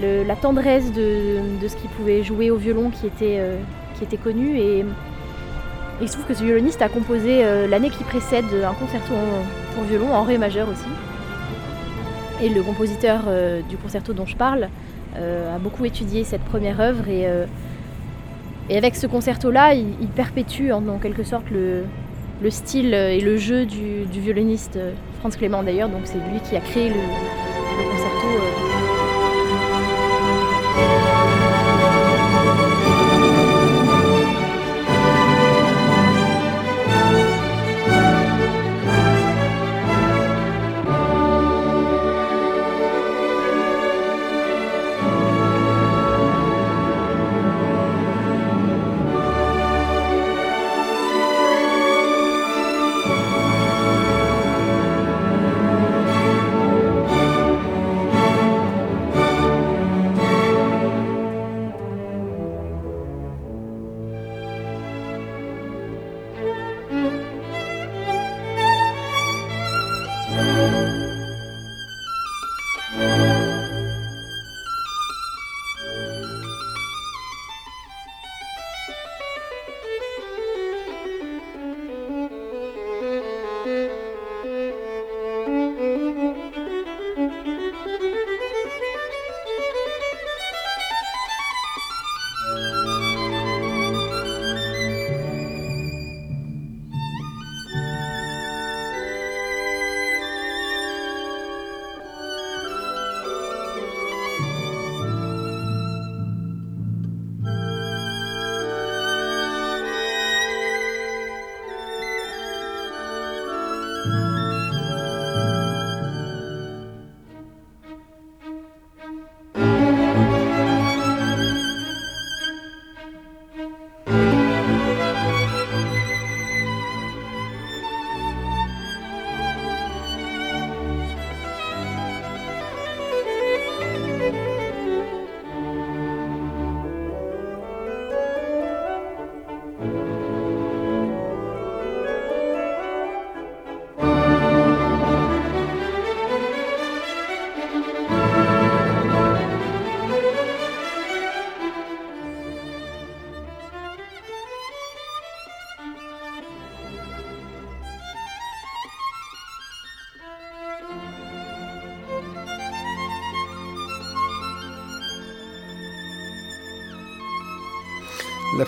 la 0.00 0.36
tendresse 0.36 0.92
de, 0.92 1.60
de 1.60 1.68
ce 1.68 1.74
qu'il 1.76 1.90
pouvait 1.90 2.22
jouer 2.22 2.50
au 2.52 2.56
violon 2.56 2.90
qui 2.90 3.08
était, 3.08 3.40
qui 3.98 4.04
était 4.04 4.16
connu. 4.16 4.56
Et, 4.56 4.84
il 6.00 6.08
se 6.08 6.14
trouve 6.14 6.26
que 6.26 6.34
ce 6.34 6.44
violoniste 6.44 6.80
a 6.80 6.88
composé 6.88 7.44
l'année 7.68 7.90
qui 7.90 8.04
précède 8.04 8.46
un 8.64 8.74
concerto 8.74 9.14
pour 9.74 9.84
violon 9.84 10.12
en 10.14 10.22
ré 10.22 10.38
majeur 10.38 10.68
aussi. 10.68 10.86
Et 12.42 12.48
le 12.48 12.62
compositeur 12.64 13.22
euh, 13.28 13.60
du 13.68 13.76
concerto 13.76 14.12
dont 14.12 14.26
je 14.26 14.34
parle 14.34 14.68
euh, 15.16 15.54
a 15.54 15.58
beaucoup 15.58 15.84
étudié 15.84 16.24
cette 16.24 16.42
première 16.42 16.80
œuvre 16.80 17.08
et, 17.08 17.28
euh, 17.28 17.46
et 18.68 18.76
avec 18.76 18.96
ce 18.96 19.06
concerto-là, 19.06 19.74
il, 19.74 20.08
perpétue 20.08 20.72
en, 20.72 20.88
en 20.88 20.98
quelque 20.98 21.22
sorte 21.22 21.48
le, 21.52 21.84
le 22.42 22.50
style 22.50 22.94
et 22.94 23.20
le 23.20 23.36
jeu 23.36 23.64
du, 23.64 24.06
du 24.12 24.20
violoniste 24.20 24.76
Franz 25.20 25.36
Clément 25.38 25.62
d'ailleurs. 25.62 25.88
Donc 25.88 26.00
c'est 26.04 26.18
lui 26.18 26.40
qui 26.48 26.56
a 26.56 26.60
créé 26.60 26.88
le, 26.88 26.96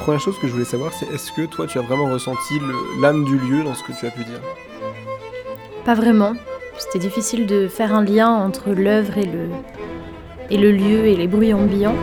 première 0.05 0.21
chose 0.21 0.39
que 0.39 0.47
je 0.47 0.53
voulais 0.53 0.67
savoir, 0.67 0.93
c'est 0.93 1.11
est-ce 1.15 1.33
que 1.33 1.47
toi 1.47 1.67
tu 1.67 1.79
as 1.79 1.81
vraiment 1.81 2.11
ressenti 2.11 2.61
l'âme 3.01 3.25
du 3.25 3.39
lieu 3.39 3.65
dans 3.65 3.73
ce 3.73 3.83
que 3.83 3.93
tu 3.99 4.07
as 4.07 4.11
pu 4.11 4.23
dire? 4.25 4.39
Pas 5.87 5.95
vraiment. 5.95 6.35
C'était 6.77 6.99
difficile 6.99 7.47
de 7.47 7.69
faire 7.69 7.95
un 7.95 8.05
lien 8.05 8.29
entre 8.29 8.73
l'œuvre 8.73 9.17
et 9.17 9.25
le, 9.25 9.49
et 10.51 10.59
le 10.59 10.73
lieu 10.73 11.07
et 11.07 11.17
les 11.17 11.27
bruits 11.27 11.55
ambiants. 11.55 11.97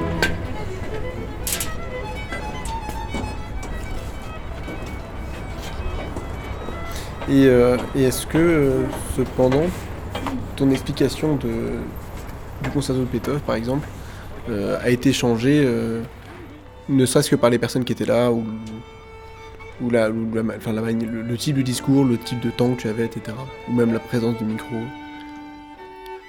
Et, 7.30 7.46
euh, 7.46 7.78
et 7.96 8.06
est-ce 8.06 8.26
que, 8.26 8.40
euh, 8.40 8.84
cependant, 9.16 9.68
ton 10.56 10.72
explication 10.72 11.36
de, 11.36 11.52
du 12.64 12.70
concerto 12.74 13.02
de 13.02 13.06
Beethoven, 13.06 13.42
par 13.42 13.56
exemple, 13.56 13.88
euh, 14.50 14.80
a 14.84 14.90
été 14.90 15.14
changée, 15.14 15.62
euh, 15.64 16.02
ne 16.92 17.06
serait-ce 17.06 17.30
que 17.30 17.36
par 17.36 17.50
les 17.50 17.58
personnes 17.58 17.84
qui 17.86 17.94
étaient 17.94 18.06
là, 18.06 18.32
ou, 18.32 18.44
ou, 19.82 19.90
la, 19.90 20.10
ou 20.10 20.34
la 20.34 20.44
enfin, 20.56 20.74
la 20.74 20.82
le, 20.82 21.22
le 21.22 21.38
type 21.38 21.56
de 21.56 21.62
discours, 21.62 22.06
le 22.06 22.18
type 22.18 22.40
de 22.42 22.50
temps 22.52 22.74
que 22.76 22.82
tu 22.82 22.88
avais, 22.88 23.06
etc. 23.06 23.36
Ou 23.70 23.74
même 23.74 23.94
la 23.94 24.00
présence 24.00 24.38
du 24.38 24.44
micro 24.44 24.76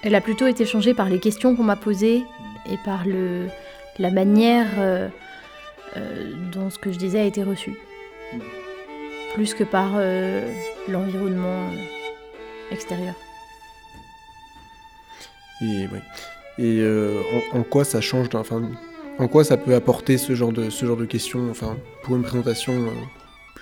Elle 0.03 0.15
a 0.15 0.21
plutôt 0.21 0.47
été 0.47 0.65
changée 0.65 0.95
par 0.95 1.09
les 1.09 1.19
questions 1.19 1.57
qu'on 1.57 1.65
m'a 1.65 1.77
posées 1.77 2.25
et 2.71 2.77
par 2.85 3.05
le, 3.07 3.49
la 3.99 4.11
manière 4.11 4.69
euh, 4.79 5.09
euh, 5.97 6.33
dont 6.53 6.71
ce 6.71 6.79
que 6.79 6.93
je 6.93 6.99
disais 6.99 7.21
a 7.21 7.25
été 7.25 7.43
reçu. 7.43 7.75
Plus 9.35 9.55
que 9.55 9.65
par 9.65 9.93
euh, 9.97 10.47
l'environnement 10.89 11.71
extérieur. 12.71 13.15
Et, 15.61 15.87
ouais. 15.87 16.03
et 16.59 16.83
en, 17.53 17.59
en 17.59 17.63
quoi 17.63 17.85
ça 17.85 18.01
change, 18.01 18.29
enfin, 18.35 18.63
en 19.19 19.29
quoi 19.29 19.45
ça 19.45 19.57
peut 19.57 19.75
apporter 19.75 20.19
ce 20.19 20.35
genre 20.35 20.53
de, 20.53 20.71
ce 20.71 20.87
genre 20.87 20.97
de 20.97 21.05
questions, 21.05 21.49
enfin, 21.51 21.77
pour 22.03 22.17
une 22.17 22.23
présentation 22.23 22.73
euh, 22.73 22.91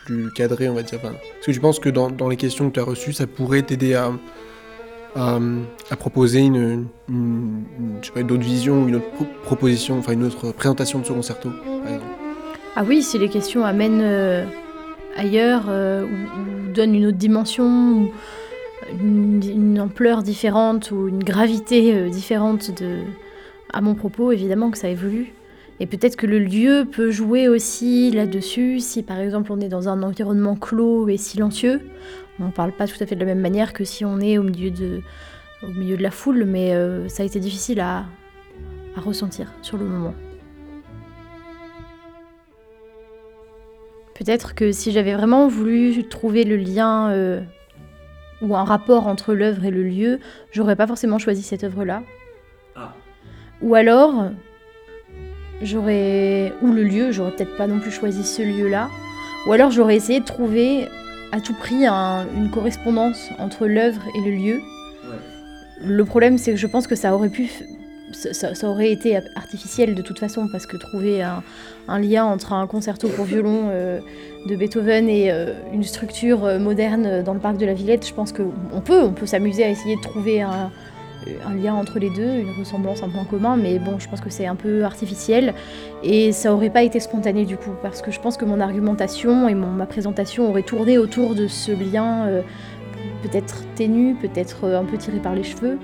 plus 0.07 0.31
cadrée, 0.33 0.69
on 0.69 0.75
va 0.75 0.83
dire. 0.83 0.99
enfin, 1.03 1.13
Est-ce 1.15 1.47
que 1.47 1.53
tu 1.53 1.61
penses 1.61 1.79
que 1.79 1.89
dans, 1.89 2.11
dans 2.11 2.29
les 2.29 2.37
questions 2.37 2.69
que 2.69 2.75
tu 2.75 2.81
as 2.81 2.85
reçues, 2.85 3.13
ça 3.13 3.27
pourrait 3.27 3.63
t'aider 3.63 3.95
à, 3.95 4.11
à, 5.17 5.39
proposer 5.99 6.41
une, 6.41 6.87
autre 7.09 8.39
vision, 8.39 8.87
une 8.89 8.97
autre 8.97 9.11
pro- 9.11 9.27
proposition, 9.43 9.99
enfin 9.99 10.13
une 10.13 10.25
autre 10.25 10.53
présentation 10.53 11.01
de 11.01 11.05
ce 11.05 11.13
concerto, 11.13 11.51
Ah 12.77 12.85
oui, 12.87 13.03
si 13.03 13.19
les 13.19 13.29
questions 13.29 13.65
amènent 13.65 14.03
euh, 14.03 14.45
ailleurs 15.17 15.65
euh, 15.69 16.05
ou, 16.05 16.73
donnent 16.73 16.95
une 16.95 17.07
autre 17.07 17.19
dimension, 17.19 17.65
ou 18.05 18.11
une, 19.01 19.79
ampleur 19.81 20.23
différente 20.23 20.91
ou 20.91 21.09
une 21.09 21.23
gravité 21.25 22.09
différente 22.09 22.71
de, 22.81 22.99
à 23.73 23.81
mon 23.81 23.95
propos, 23.95 24.33
évidemment 24.33 24.71
que 24.71 24.79
ça 24.79 24.89
évolue. 24.89 25.33
Et 25.81 25.87
peut-être 25.87 26.17
que 26.17 26.27
le 26.27 26.39
lieu 26.39 26.87
peut 26.91 27.11
jouer 27.11 27.49
aussi 27.49 28.11
là-dessus, 28.11 28.81
si 28.81 29.03
par 29.03 29.19
exemple 29.19 29.51
on 29.51 29.61
est 29.61 29.71
dans 29.71 29.89
un 29.89 30.03
environnement 30.03 30.55
clos 30.55 31.09
et 31.09 31.17
silencieux. 31.17 31.81
On 32.39 32.47
ne 32.47 32.51
parle 32.53 32.73
pas 32.73 32.87
tout 32.87 32.97
à 33.01 33.07
fait 33.07 33.15
de 33.15 33.21
la 33.21 33.27
même 33.27 33.41
manière 33.41 33.73
que 33.73 33.85
si 33.85 34.05
on 34.05 34.21
est 34.21 34.37
au 34.37 34.43
milieu 34.43 34.71
de, 34.71 35.01
au 35.63 35.69
milieu 35.69 35.97
de 35.97 36.03
la 36.03 36.11
foule, 36.11 36.45
mais 36.45 36.75
euh, 36.75 37.09
ça 37.09 37.23
a 37.23 37.27
été 37.27 37.41
difficile 37.41 37.81
à, 37.81 38.05
à 38.95 39.01
ressentir 39.01 39.53
sur 39.63 39.79
le 39.79 39.87
moment. 39.87 40.15
Peut-être 44.15 44.55
que 44.55 44.73
si 44.73 44.93
j'avais 44.93 45.15
vraiment 45.15 45.49
voulu 45.49 46.05
trouver 46.05 46.45
le 46.45 46.57
lien 46.57 47.11
euh, 47.11 47.41
ou 48.43 48.55
un 48.55 48.65
rapport 48.65 49.07
entre 49.07 49.33
l'œuvre 49.33 49.65
et 49.65 49.71
le 49.71 49.83
lieu, 49.83 50.21
j'aurais 50.53 50.77
pas 50.77 50.87
forcément 50.87 51.19
choisi 51.19 51.41
cette 51.41 51.65
œuvre-là. 51.65 52.03
Ou 53.63 53.75
alors, 53.75 54.31
j'aurais. 55.63 56.53
Ou 56.63 56.73
le 56.73 56.83
lieu, 56.85 57.13
j'aurais 57.13 57.33
peut-être 57.33 57.57
pas 57.57 57.67
non 57.67 57.79
plus 57.81 57.91
choisi 57.91 58.25
ce 58.25 58.43
lieu-là. 58.43 58.89
Ou 59.47 59.53
alors 59.53 59.71
j'aurais 59.71 59.97
essayé 59.97 60.21
de 60.21 60.25
trouver 60.25 60.89
à 61.33 61.41
tout 61.41 61.55
prix 61.55 61.87
un- 61.87 62.27
une 62.37 62.51
correspondance 62.51 63.29
entre 63.39 63.67
l'œuvre 63.67 64.03
et 64.17 64.31
le 64.31 64.37
lieu. 64.37 64.61
Le 65.83 66.05
problème, 66.05 66.37
c'est 66.39 66.51
que 66.51 66.57
je 66.59 66.67
pense 66.67 66.87
que 66.87 66.95
ça 66.95 67.15
aurait 67.15 67.31
pu. 67.31 67.49
Ça, 68.13 68.69
aurait 68.69 68.91
été 68.91 69.17
artificiel 69.37 69.95
de 69.95 70.03
toute 70.03 70.19
façon, 70.19 70.49
parce 70.51 70.67
que 70.67 70.77
trouver 70.77 71.23
un, 71.23 71.45
un 71.87 72.01
lien 72.01 72.25
entre 72.25 72.53
un 72.53 72.67
concerto 72.67 73.09
pour 73.09 73.25
violon 73.25 73.69
euh, 73.71 74.01
de 74.49 74.57
Beethoven 74.57 75.09
et 75.09 75.31
euh, 75.31 75.53
une 75.73 75.85
structure 75.85 76.45
euh, 76.45 76.59
moderne 76.59 77.23
dans 77.23 77.35
le 77.35 77.39
parc 77.39 77.57
de 77.57 77.67
la 77.67 77.73
Villette, 77.73 78.05
je 78.05 78.13
pense 78.13 78.33
qu'on 78.33 78.81
peut, 78.85 79.01
on 79.01 79.13
peut 79.13 79.27
s'amuser 79.27 79.63
à 79.63 79.69
essayer 79.69 79.95
de 79.95 80.01
trouver 80.01 80.43
un, 80.43 80.73
un 81.47 81.55
lien 81.55 81.75
entre 81.75 81.99
les 81.99 82.11
deux, 82.11 82.41
une 82.41 82.59
ressemblance, 82.59 83.03
un 83.03 83.09
point 83.09 83.25
commun, 83.25 83.57
mais 83.57 83.79
bon, 83.79 83.99
je 83.99 84.09
pense 84.09 84.21
que 84.21 84.31
c'est 84.31 84.47
un 84.47 84.57
peu 84.57 84.85
artificiel. 84.85 85.55
Et 86.03 86.33
ça 86.33 86.53
aurait 86.53 86.71
pas 86.71 86.83
été 86.83 87.01
spontané 87.01 87.45
du 87.45 87.57
coup, 87.57 87.73
parce 87.83 88.03
que 88.03 88.11
je 88.11 88.21
pense 88.21 88.37
que 88.37 88.45
mon 88.45 88.61
argumentation 88.61 89.49
et 89.49 89.55
mon, 89.55 89.69
ma 89.69 89.87
présentation 89.87 90.49
auraient 90.49 90.63
tourné 90.63 90.99
autour 90.99 91.35
de 91.35 91.47
ce 91.47 91.73
lien 91.73 92.27
euh, 92.27 92.43
peut-être 93.23 93.65
ténu, 93.75 94.15
peut-être 94.15 94.65
euh, 94.65 94.81
un 94.81 94.85
peu 94.85 94.97
tiré 94.97 95.19
par 95.19 95.35
les 95.35 95.43
cheveux, 95.43 95.79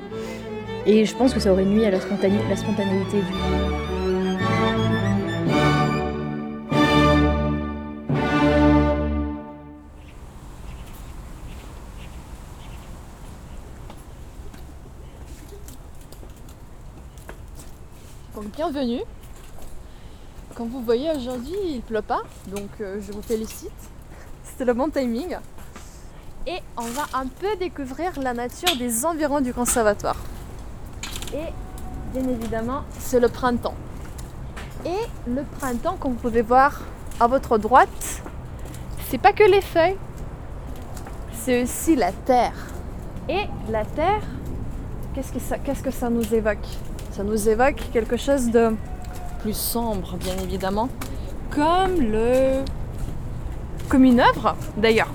et 0.86 1.04
je 1.04 1.14
pense 1.14 1.34
que 1.34 1.40
ça 1.40 1.52
aurait 1.52 1.64
nuit 1.64 1.84
à 1.84 1.90
la, 1.90 1.98
spontané- 1.98 2.48
la 2.48 2.56
spontanéité 2.56 3.18
du, 3.18 3.85
bienvenue. 18.56 19.02
Comme 20.54 20.70
vous 20.70 20.80
voyez 20.80 21.10
aujourd'hui, 21.10 21.58
il 21.74 21.82
pleut 21.82 22.00
pas, 22.00 22.22
donc 22.46 22.70
euh, 22.80 22.98
je 23.06 23.12
vous 23.12 23.20
félicite. 23.20 23.70
C'était 24.42 24.64
le 24.64 24.72
bon 24.72 24.88
timing. 24.88 25.36
Et 26.46 26.60
on 26.78 26.86
va 26.86 27.02
un 27.12 27.26
peu 27.26 27.54
découvrir 27.60 28.18
la 28.18 28.32
nature 28.32 28.74
des 28.78 29.04
environs 29.04 29.42
du 29.42 29.52
conservatoire. 29.52 30.16
Et 31.34 31.52
bien 32.14 32.26
évidemment, 32.30 32.84
c'est 32.98 33.20
le 33.20 33.28
printemps. 33.28 33.74
Et 34.86 35.30
le 35.30 35.42
printemps, 35.58 35.98
comme 36.00 36.12
vous 36.12 36.20
pouvez 36.20 36.40
voir 36.40 36.80
à 37.20 37.26
votre 37.26 37.58
droite, 37.58 38.22
c'est 39.10 39.18
pas 39.18 39.34
que 39.34 39.44
les 39.44 39.60
feuilles, 39.60 39.98
c'est 41.34 41.62
aussi 41.62 41.94
la 41.94 42.12
terre. 42.12 42.54
Et 43.28 43.42
la 43.68 43.84
terre, 43.84 44.22
qu'est-ce 45.14 45.82
que 45.82 45.90
ça 45.90 46.08
nous 46.08 46.34
évoque? 46.34 46.66
Ça 47.16 47.24
nous 47.24 47.48
évoque 47.48 47.82
quelque 47.94 48.18
chose 48.18 48.50
de 48.50 48.76
plus 49.40 49.56
sombre, 49.56 50.18
bien 50.18 50.34
évidemment, 50.44 50.90
comme 51.50 51.98
le, 51.98 52.62
comme 53.88 54.04
une 54.04 54.20
œuvre 54.20 54.54
d'ailleurs, 54.76 55.08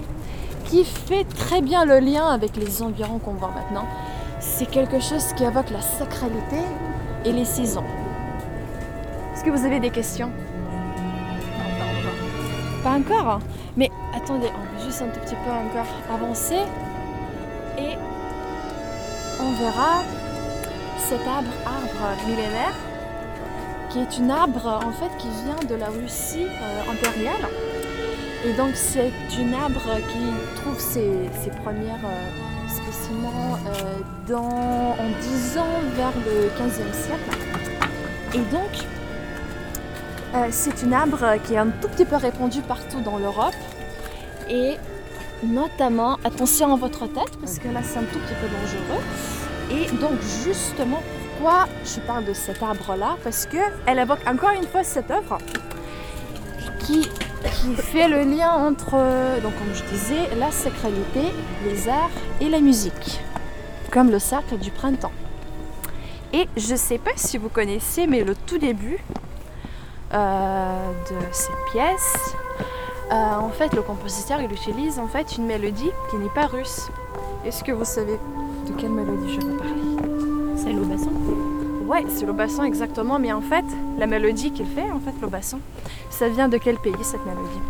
qui 0.65 0.83
fait 0.83 1.25
très 1.25 1.61
bien 1.61 1.85
le 1.85 1.99
lien 1.99 2.25
avec 2.25 2.57
les 2.57 2.81
environs 2.81 3.19
qu'on 3.19 3.33
voit 3.33 3.51
maintenant. 3.53 3.85
C'est 4.39 4.65
quelque 4.65 4.99
chose 4.99 5.31
qui 5.33 5.43
évoque 5.43 5.69
la 5.69 5.81
sacralité 5.81 6.57
et 7.23 7.31
les 7.31 7.45
saisons. 7.45 7.85
Est-ce 9.35 9.43
que 9.43 9.51
vous 9.51 9.63
avez 9.63 9.79
des 9.79 9.91
questions? 9.91 10.31
Pas 12.83 12.93
encore 12.93 13.41
Mais 13.77 13.91
attendez, 14.15 14.47
on 14.47 14.75
va 14.75 14.83
juste 14.83 15.03
un 15.03 15.09
tout 15.09 15.19
petit 15.19 15.35
peu 15.35 15.51
encore 15.51 15.93
avancer 16.11 16.61
et 17.77 17.95
on 19.39 19.51
verra 19.63 20.01
cet 21.09 21.27
arbre, 21.27 21.51
arbre 21.65 22.27
millénaire 22.27 22.73
qui 23.91 23.99
est 23.99 24.17
une 24.17 24.31
arbre 24.31 24.79
en 24.85 24.91
fait 24.91 25.11
qui 25.17 25.27
vient 25.43 25.67
de 25.67 25.75
la 25.75 25.87
Russie 25.87 26.45
euh, 26.45 26.91
impériale. 26.91 27.49
Et 28.45 28.53
donc 28.53 28.71
c'est 28.73 29.11
une 29.37 29.53
arbre 29.53 29.81
qui 30.09 30.61
trouve 30.61 30.79
ses, 30.79 31.29
ses 31.43 31.49
premières 31.49 31.99
euh, 32.05 32.69
spécimens 32.69 33.59
euh, 33.67 34.33
en 34.33 35.09
10 35.21 35.57
ans 35.57 35.81
vers 35.95 36.13
le 36.25 36.47
15e 36.57 36.93
siècle. 36.93 37.37
Et 38.33 38.39
donc 38.51 38.71
c'est 40.49 40.81
une 40.83 40.93
arbre 40.93 41.35
qui 41.43 41.55
est 41.55 41.57
un 41.57 41.67
tout 41.67 41.89
petit 41.89 42.05
peu 42.05 42.15
répandue 42.15 42.61
partout 42.61 43.01
dans 43.01 43.17
l'Europe. 43.17 43.53
Et 44.49 44.77
notamment, 45.43 46.17
attention 46.23 46.73
à 46.73 46.77
votre 46.77 47.05
tête 47.07 47.37
parce 47.41 47.59
que 47.59 47.67
là 47.67 47.81
c'est 47.83 47.99
un 47.99 48.03
tout 48.03 48.19
petit 48.19 48.35
peu 48.35 48.47
dangereux. 48.47 49.03
Et 49.71 49.89
donc 49.95 50.19
justement, 50.43 51.01
pourquoi 51.37 51.67
je 51.85 51.99
parle 52.01 52.25
de 52.25 52.33
cet 52.33 52.61
arbre-là? 52.61 53.17
Parce 53.23 53.45
que 53.45 53.57
elle 53.85 53.99
évoque 53.99 54.19
encore 54.27 54.51
une 54.51 54.67
fois 54.67 54.83
cette 54.83 55.09
œuvre 55.09 55.37
qui, 56.79 57.01
qui 57.01 57.75
fait 57.75 58.07
le 58.09 58.23
lien 58.23 58.51
entre, 58.51 58.91
donc 59.41 59.53
comme 59.57 59.73
je 59.73 59.83
disais, 59.83 60.35
la 60.37 60.51
sacralité, 60.51 61.21
les 61.65 61.87
arts 61.87 62.09
et 62.41 62.49
la 62.49 62.59
musique, 62.59 63.21
comme 63.91 64.11
le 64.11 64.19
cercle 64.19 64.57
du 64.57 64.71
printemps. 64.71 65.13
Et 66.33 66.47
je 66.57 66.71
ne 66.71 66.77
sais 66.77 66.97
pas 66.97 67.11
si 67.15 67.37
vous 67.37 67.49
connaissez, 67.49 68.07
mais 68.07 68.23
le 68.23 68.35
tout 68.35 68.57
début 68.57 68.99
euh, 70.13 70.91
de 71.09 71.15
cette 71.31 71.71
pièce, 71.71 72.35
euh, 73.11 73.35
en 73.35 73.49
fait, 73.49 73.73
le 73.73 73.81
compositeur 73.81 74.41
il 74.41 74.51
utilise 74.51 74.99
en 74.99 75.07
fait 75.07 75.37
une 75.37 75.45
mélodie 75.45 75.91
qui 76.09 76.17
n'est 76.17 76.29
pas 76.29 76.47
russe. 76.47 76.89
Est-ce 77.45 77.63
que 77.63 77.71
vous 77.71 77.85
savez 77.85 78.19
de 78.67 78.73
quelle 78.73 78.91
mélodie 78.91 79.33
je 79.39 79.45
veux 79.45 79.57
parler 79.57 79.71
celle 80.55 80.79
au 80.79 80.85
bassin. 80.85 81.11
Ouais, 81.87 82.05
c'est 82.09 82.25
le 82.25 82.33
basson 82.33 82.63
exactement, 82.63 83.19
mais 83.19 83.33
en 83.33 83.41
fait, 83.41 83.65
la 83.97 84.07
mélodie 84.07 84.51
qu'il 84.51 84.65
fait, 84.65 84.89
en 84.91 84.99
fait, 84.99 85.13
le 85.21 85.27
basson, 85.27 85.59
ça 86.09 86.29
vient 86.29 86.47
de 86.47 86.57
quel 86.57 86.77
pays 86.77 86.93
cette 87.01 87.25
mélodie 87.25 87.61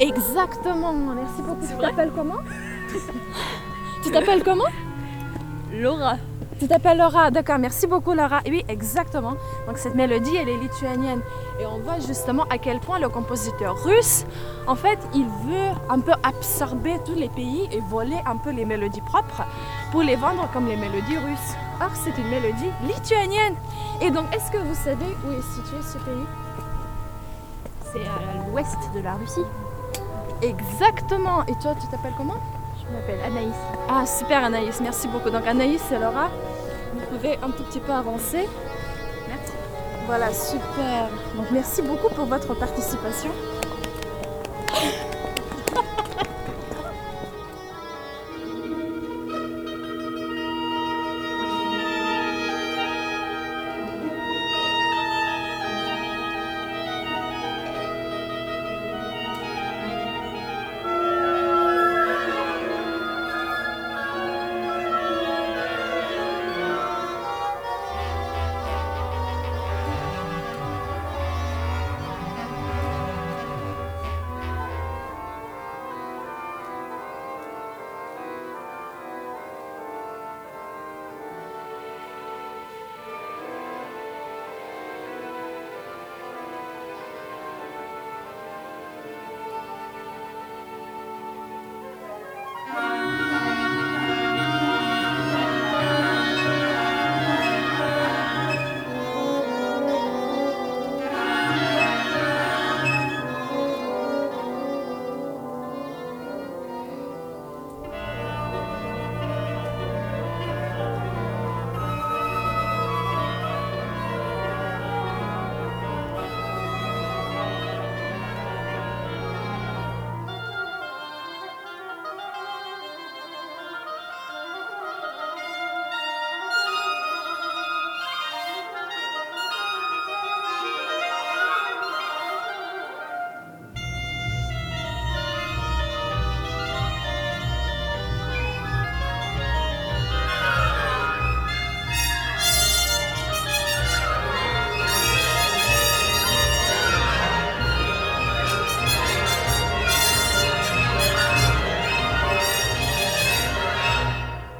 Exactement, 0.00 0.92
merci 0.92 1.42
beaucoup. 1.42 1.66
Tu 1.66 1.76
t'appelles 1.80 2.12
comment 2.14 2.38
Tu 4.02 4.10
t'appelles 4.10 4.42
comment 4.44 4.64
Laura. 5.72 6.16
Tu 6.58 6.66
t'appelles 6.66 6.98
Laura, 6.98 7.30
d'accord, 7.30 7.58
merci 7.58 7.86
beaucoup 7.86 8.14
Laura. 8.14 8.40
Oui, 8.46 8.64
exactement. 8.68 9.34
Donc 9.68 9.78
cette 9.78 9.94
mélodie, 9.94 10.34
elle 10.36 10.48
est 10.48 10.56
lituanienne. 10.56 11.20
Et 11.60 11.66
on 11.66 11.78
voit 11.78 12.00
justement 12.00 12.44
à 12.50 12.58
quel 12.58 12.80
point 12.80 12.98
le 12.98 13.08
compositeur 13.08 13.76
russe, 13.84 14.24
en 14.66 14.74
fait, 14.74 14.98
il 15.14 15.24
veut 15.24 15.70
un 15.88 16.00
peu 16.00 16.12
absorber 16.24 16.98
tous 17.04 17.14
les 17.14 17.28
pays 17.28 17.68
et 17.70 17.80
voler 17.88 18.18
un 18.26 18.36
peu 18.36 18.50
les 18.50 18.64
mélodies 18.64 19.02
propres 19.02 19.44
pour 19.92 20.02
les 20.02 20.16
vendre 20.16 20.48
comme 20.52 20.66
les 20.66 20.76
mélodies 20.76 21.18
russes. 21.18 21.54
Or, 21.80 21.90
c'est 21.94 22.20
une 22.20 22.28
mélodie 22.28 22.70
lituanienne. 22.82 23.54
Et 24.00 24.10
donc, 24.10 24.24
est-ce 24.34 24.50
que 24.50 24.58
vous 24.58 24.74
savez 24.74 25.16
où 25.26 25.32
est 25.32 25.54
situé 25.54 25.80
ce 25.80 25.98
pays? 25.98 26.26
C'est 27.92 28.00
à 28.00 28.50
l'ouest 28.50 28.78
de 28.94 29.00
la 29.00 29.14
Russie. 29.14 29.46
Exactement. 30.42 31.44
Et 31.46 31.54
toi, 31.62 31.76
tu 31.80 31.86
t'appelles 31.86 32.14
comment? 32.16 32.40
Je 32.88 32.94
m'appelle 32.94 33.20
Anaïs. 33.24 33.54
Ah, 33.88 34.06
super 34.06 34.44
Anaïs, 34.44 34.80
merci 34.80 35.08
beaucoup. 35.08 35.30
Donc 35.30 35.46
Anaïs 35.46 35.82
et 35.92 35.98
Laura, 35.98 36.30
vous 36.94 37.16
pouvez 37.16 37.38
un 37.42 37.50
tout 37.50 37.64
petit 37.64 37.80
peu 37.80 37.92
avancer. 37.92 38.48
Merci. 39.28 39.52
Voilà, 40.06 40.32
super. 40.32 41.08
Donc 41.36 41.50
merci 41.50 41.82
beaucoup 41.82 42.08
pour 42.14 42.24
votre 42.24 42.54
participation. 42.54 43.30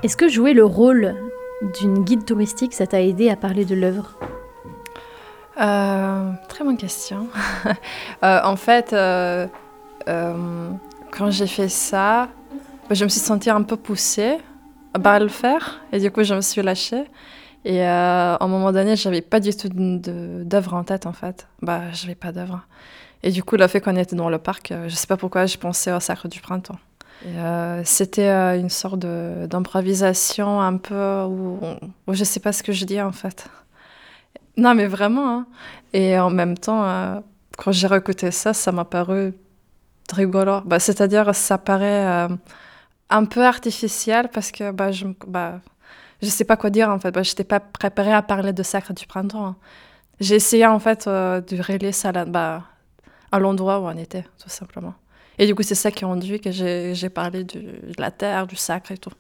Est-ce 0.08 0.16
que 0.16 0.30
jouer 0.30 0.54
le 0.54 0.64
rôle 0.64 1.16
d'une 1.78 2.02
guide 2.02 2.24
touristique, 2.24 2.72
ça 2.72 2.86
t'a 2.86 3.02
aidé 3.02 3.28
à 3.28 3.36
parler 3.36 3.66
de 3.66 3.74
l'œuvre? 3.74 4.16
Euh, 5.60 6.32
Très 6.48 6.64
bonne 6.64 6.78
question. 6.78 7.28
Euh, 8.24 8.40
en 8.42 8.56
fait, 8.56 8.94
euh, 8.94 9.46
quand 10.06 11.30
j'ai 11.30 11.46
fait 11.46 11.68
ça, 11.68 12.28
je 12.90 13.04
me 13.04 13.10
suis 13.10 13.20
sentie 13.20 13.50
un 13.50 13.60
peu 13.60 13.76
poussée 13.76 14.38
à 14.94 15.18
le 15.18 15.28
faire 15.28 15.82
et 15.92 16.00
du 16.00 16.10
coup 16.10 16.22
je 16.22 16.34
me 16.34 16.40
suis 16.40 16.62
lâchée. 16.62 17.04
Et 17.66 17.84
à 17.84 18.38
un 18.40 18.48
moment 18.48 18.72
donné, 18.72 18.96
j'avais 18.96 19.20
pas 19.20 19.40
du 19.40 19.54
tout 19.54 19.68
d'œuvre 19.70 20.72
en 20.72 20.84
tête 20.84 21.04
en 21.04 21.12
fait. 21.12 21.48
Bah, 21.60 21.82
j'avais 21.92 22.14
pas 22.14 22.32
d'œuvre. 22.32 22.62
Et 23.22 23.30
du 23.30 23.42
coup, 23.42 23.56
le 23.56 23.66
fait 23.66 23.82
qu'on 23.82 23.96
était 23.96 24.16
dans 24.16 24.30
le 24.30 24.38
parc, 24.38 24.72
je 24.86 24.94
sais 24.94 25.06
pas 25.06 25.18
pourquoi, 25.18 25.44
je 25.44 25.58
pensais 25.58 25.92
au 25.92 26.00
Sacre 26.00 26.28
du 26.28 26.40
Printemps. 26.40 26.78
Euh, 27.26 27.82
C'était 27.84 28.28
euh, 28.28 28.58
une 28.58 28.70
sorte 28.70 29.00
d'improvisation 29.00 30.60
un 30.60 30.76
peu 30.76 31.22
où, 31.24 31.58
où 32.06 32.14
je 32.14 32.24
sais 32.24 32.40
pas 32.40 32.52
ce 32.52 32.62
que 32.62 32.72
je 32.72 32.84
dis 32.84 33.00
en 33.00 33.12
fait. 33.12 33.48
Non, 34.56 34.74
mais 34.74 34.86
vraiment. 34.86 35.28
hein. 35.38 35.46
Et 35.92 36.18
en 36.18 36.30
même 36.30 36.56
temps, 36.56 36.84
euh, 36.84 37.20
quand 37.56 37.72
j'ai 37.72 37.86
réécouté 37.86 38.30
ça, 38.30 38.52
ça 38.54 38.72
m'a 38.72 38.84
paru 38.84 39.34
rigolo. 40.12 40.60
Bah, 40.64 40.78
C'est-à-dire, 40.78 41.34
ça 41.34 41.58
paraît 41.58 42.28
un 43.10 43.24
peu 43.24 43.44
artificiel 43.44 44.28
parce 44.32 44.50
que 44.52 44.70
bah, 44.70 44.92
je, 44.92 45.06
bah, 45.26 45.60
je 46.22 46.28
sais 46.28 46.44
pas 46.44 46.56
quoi 46.56 46.70
dire 46.70 46.88
en 46.90 46.98
fait. 46.98 47.10
Bah, 47.12 47.22
je 47.22 47.30
n'étais 47.30 47.44
pas 47.44 47.60
préparée 47.60 48.12
à 48.12 48.22
parler 48.22 48.52
de 48.52 48.62
Sacre 48.62 48.92
du 48.94 49.06
Printemps. 49.06 49.46
hein. 49.46 49.56
J'ai 50.20 50.34
essayé 50.36 50.66
en 50.66 50.78
fait 50.80 51.06
de 51.08 51.62
relier 51.62 51.92
ça 51.92 52.10
là, 52.12 52.24
bah, 52.24 52.64
à 53.32 53.38
l'endroit 53.38 53.80
où 53.80 53.84
on 53.86 53.96
était, 53.96 54.24
tout 54.42 54.48
simplement. 54.48 54.94
Et 55.38 55.46
du 55.46 55.54
coup, 55.54 55.62
c'est 55.62 55.74
ça 55.74 55.90
qui 55.90 56.04
a 56.04 56.08
induit 56.08 56.40
que 56.40 56.50
j'ai 56.50 57.08
parlé 57.08 57.44
de 57.44 57.80
la 57.98 58.10
terre, 58.10 58.46
du 58.46 58.56
sacre 58.56 58.92
et 58.92 58.98
tout. 58.98 59.12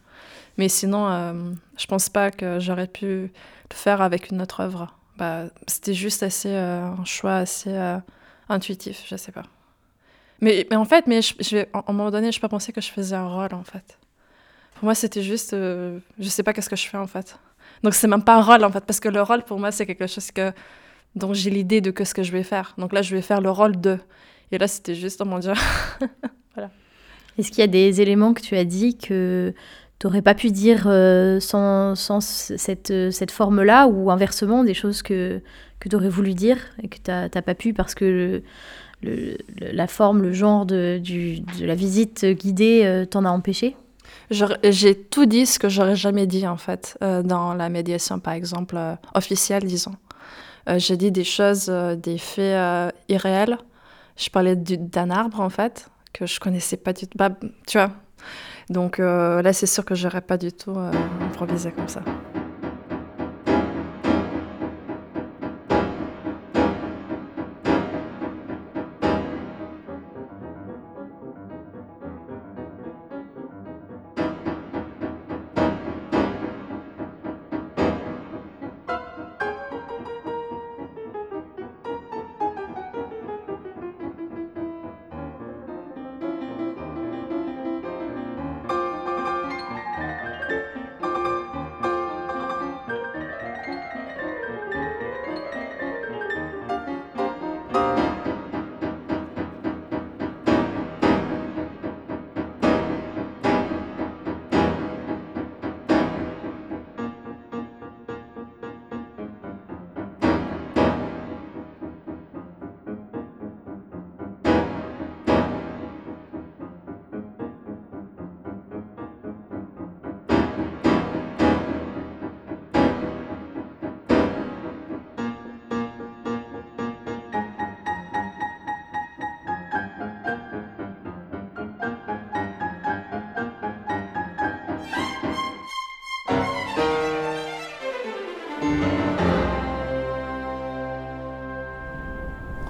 Mais 0.56 0.68
sinon, 0.68 1.08
euh, 1.08 1.32
je 1.76 1.86
pense 1.86 2.08
pas 2.08 2.30
que 2.32 2.58
j'aurais 2.58 2.88
pu 2.88 3.06
le 3.06 3.30
faire 3.74 4.02
avec 4.02 4.30
une 4.30 4.42
autre 4.42 4.60
œuvre. 4.60 4.92
Bah, 5.16 5.44
C'était 5.66 5.94
juste 5.94 6.22
assez, 6.22 6.50
euh, 6.50 6.84
un 6.84 7.04
choix 7.04 7.36
assez 7.36 7.70
euh, 7.72 7.98
intuitif, 8.48 9.04
je 9.08 9.16
sais 9.16 9.32
pas. 9.32 9.44
Mais, 10.40 10.66
mais 10.70 10.76
en 10.76 10.84
fait, 10.84 11.06
mais 11.06 11.22
je, 11.22 11.34
je 11.40 11.58
à 11.72 11.84
un 11.86 11.92
moment 11.92 12.10
donné, 12.10 12.32
je 12.32 12.40
pas 12.40 12.48
pensé 12.48 12.72
que 12.72 12.80
je 12.80 12.90
faisais 12.90 13.16
un 13.16 13.28
rôle, 13.28 13.54
en 13.54 13.64
fait. 13.64 13.98
Pour 14.74 14.84
moi, 14.84 14.94
c'était 14.94 15.22
juste, 15.22 15.52
euh, 15.54 15.98
je 16.18 16.28
sais 16.28 16.42
pas 16.42 16.52
qu'est-ce 16.52 16.68
que 16.70 16.76
je 16.76 16.86
fais, 16.86 16.98
en 16.98 17.06
fait. 17.06 17.38
Donc, 17.82 17.94
c'est 17.94 18.08
même 18.08 18.22
pas 18.22 18.36
un 18.36 18.42
rôle, 18.42 18.64
en 18.64 18.70
fait, 18.70 18.84
parce 18.84 19.00
que 19.00 19.08
le 19.08 19.22
rôle, 19.22 19.42
pour 19.42 19.58
moi, 19.58 19.72
c'est 19.72 19.86
quelque 19.86 20.06
chose 20.06 20.30
que, 20.30 20.52
dont 21.14 21.34
j'ai 21.34 21.50
l'idée 21.50 21.80
de 21.80 21.90
que 21.90 22.04
ce 22.04 22.14
que 22.14 22.22
je 22.22 22.32
vais 22.32 22.44
faire. 22.44 22.74
Donc 22.78 22.92
là, 22.92 23.02
je 23.02 23.14
vais 23.14 23.22
faire 23.22 23.40
le 23.40 23.50
rôle 23.50 23.80
de. 23.80 23.98
Et 24.52 24.58
là, 24.58 24.66
c'était 24.68 24.94
juste, 24.94 25.20
oh 25.22 25.24
mon 25.26 25.38
Dieu. 25.38 25.52
Est-ce 27.38 27.50
qu'il 27.50 27.58
y 27.60 27.62
a 27.62 27.66
des 27.68 28.00
éléments 28.00 28.34
que 28.34 28.40
tu 28.42 28.56
as 28.56 28.64
dit 28.64 28.96
que 28.96 29.54
tu 29.98 30.06
n'aurais 30.06 30.22
pas 30.22 30.34
pu 30.34 30.50
dire 30.50 30.84
euh, 30.86 31.38
sans, 31.40 31.94
sans 31.94 32.20
cette, 32.20 32.90
euh, 32.90 33.10
cette 33.10 33.30
forme-là 33.30 33.86
ou 33.86 34.10
inversement 34.10 34.64
des 34.64 34.74
choses 34.74 35.02
que, 35.02 35.40
que 35.80 35.88
tu 35.88 35.94
aurais 35.96 36.08
voulu 36.08 36.34
dire 36.34 36.58
et 36.82 36.88
que 36.88 36.96
tu 36.96 37.10
n'as 37.10 37.28
pas 37.42 37.54
pu 37.54 37.72
parce 37.74 37.94
que 37.94 38.42
le- 39.02 39.36
la 39.60 39.86
forme, 39.86 40.22
le 40.22 40.32
genre 40.32 40.66
de, 40.66 40.98
du- 41.00 41.40
de 41.40 41.64
la 41.64 41.76
visite 41.76 42.24
guidée 42.26 42.82
euh, 42.84 43.04
t'en 43.04 43.24
a 43.24 43.30
empêché? 43.30 43.76
J'ai 44.30 44.94
tout 44.96 45.26
dit 45.26 45.46
ce 45.46 45.58
que 45.58 45.68
j'aurais 45.68 45.96
jamais 45.96 46.26
dit, 46.26 46.46
en 46.46 46.56
fait, 46.56 46.98
euh, 47.02 47.22
dans 47.22 47.54
la 47.54 47.68
médiation, 47.68 48.18
par 48.18 48.32
exemple, 48.34 48.76
officielle, 49.14 49.64
disons. 49.64 49.94
J'ai 50.76 50.98
dit 50.98 51.10
des 51.10 51.24
choses, 51.24 51.66
des 52.02 52.18
faits 52.18 52.92
irréels. 53.08 53.56
Je 54.18 54.28
parlais 54.30 54.56
du- 54.56 54.76
d'un 54.78 55.10
arbre, 55.10 55.40
en 55.40 55.48
fait, 55.50 55.88
que 56.12 56.26
je 56.26 56.38
connaissais 56.40 56.76
pas 56.76 56.92
du 56.92 57.06
tout. 57.06 57.16
Bah, 57.16 57.30
tu 57.66 57.78
vois. 57.78 57.92
Donc 58.68 58.98
euh, 59.00 59.40
là, 59.42 59.52
c'est 59.52 59.66
sûr 59.66 59.84
que 59.84 59.94
j'aurais 59.94 60.20
pas 60.20 60.36
du 60.36 60.52
tout 60.52 60.72
euh, 60.76 60.90
improvisé 61.22 61.70
comme 61.72 61.88
ça. 61.88 62.02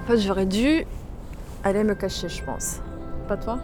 Fait, 0.09 0.17
j'aurais 0.17 0.45
dû 0.45 0.85
aller 1.63 1.83
me 1.83 1.93
cacher, 1.95 2.29
je 2.29 2.43
pense. 2.43 2.79
Pas 3.27 3.37
toi? 3.37 3.59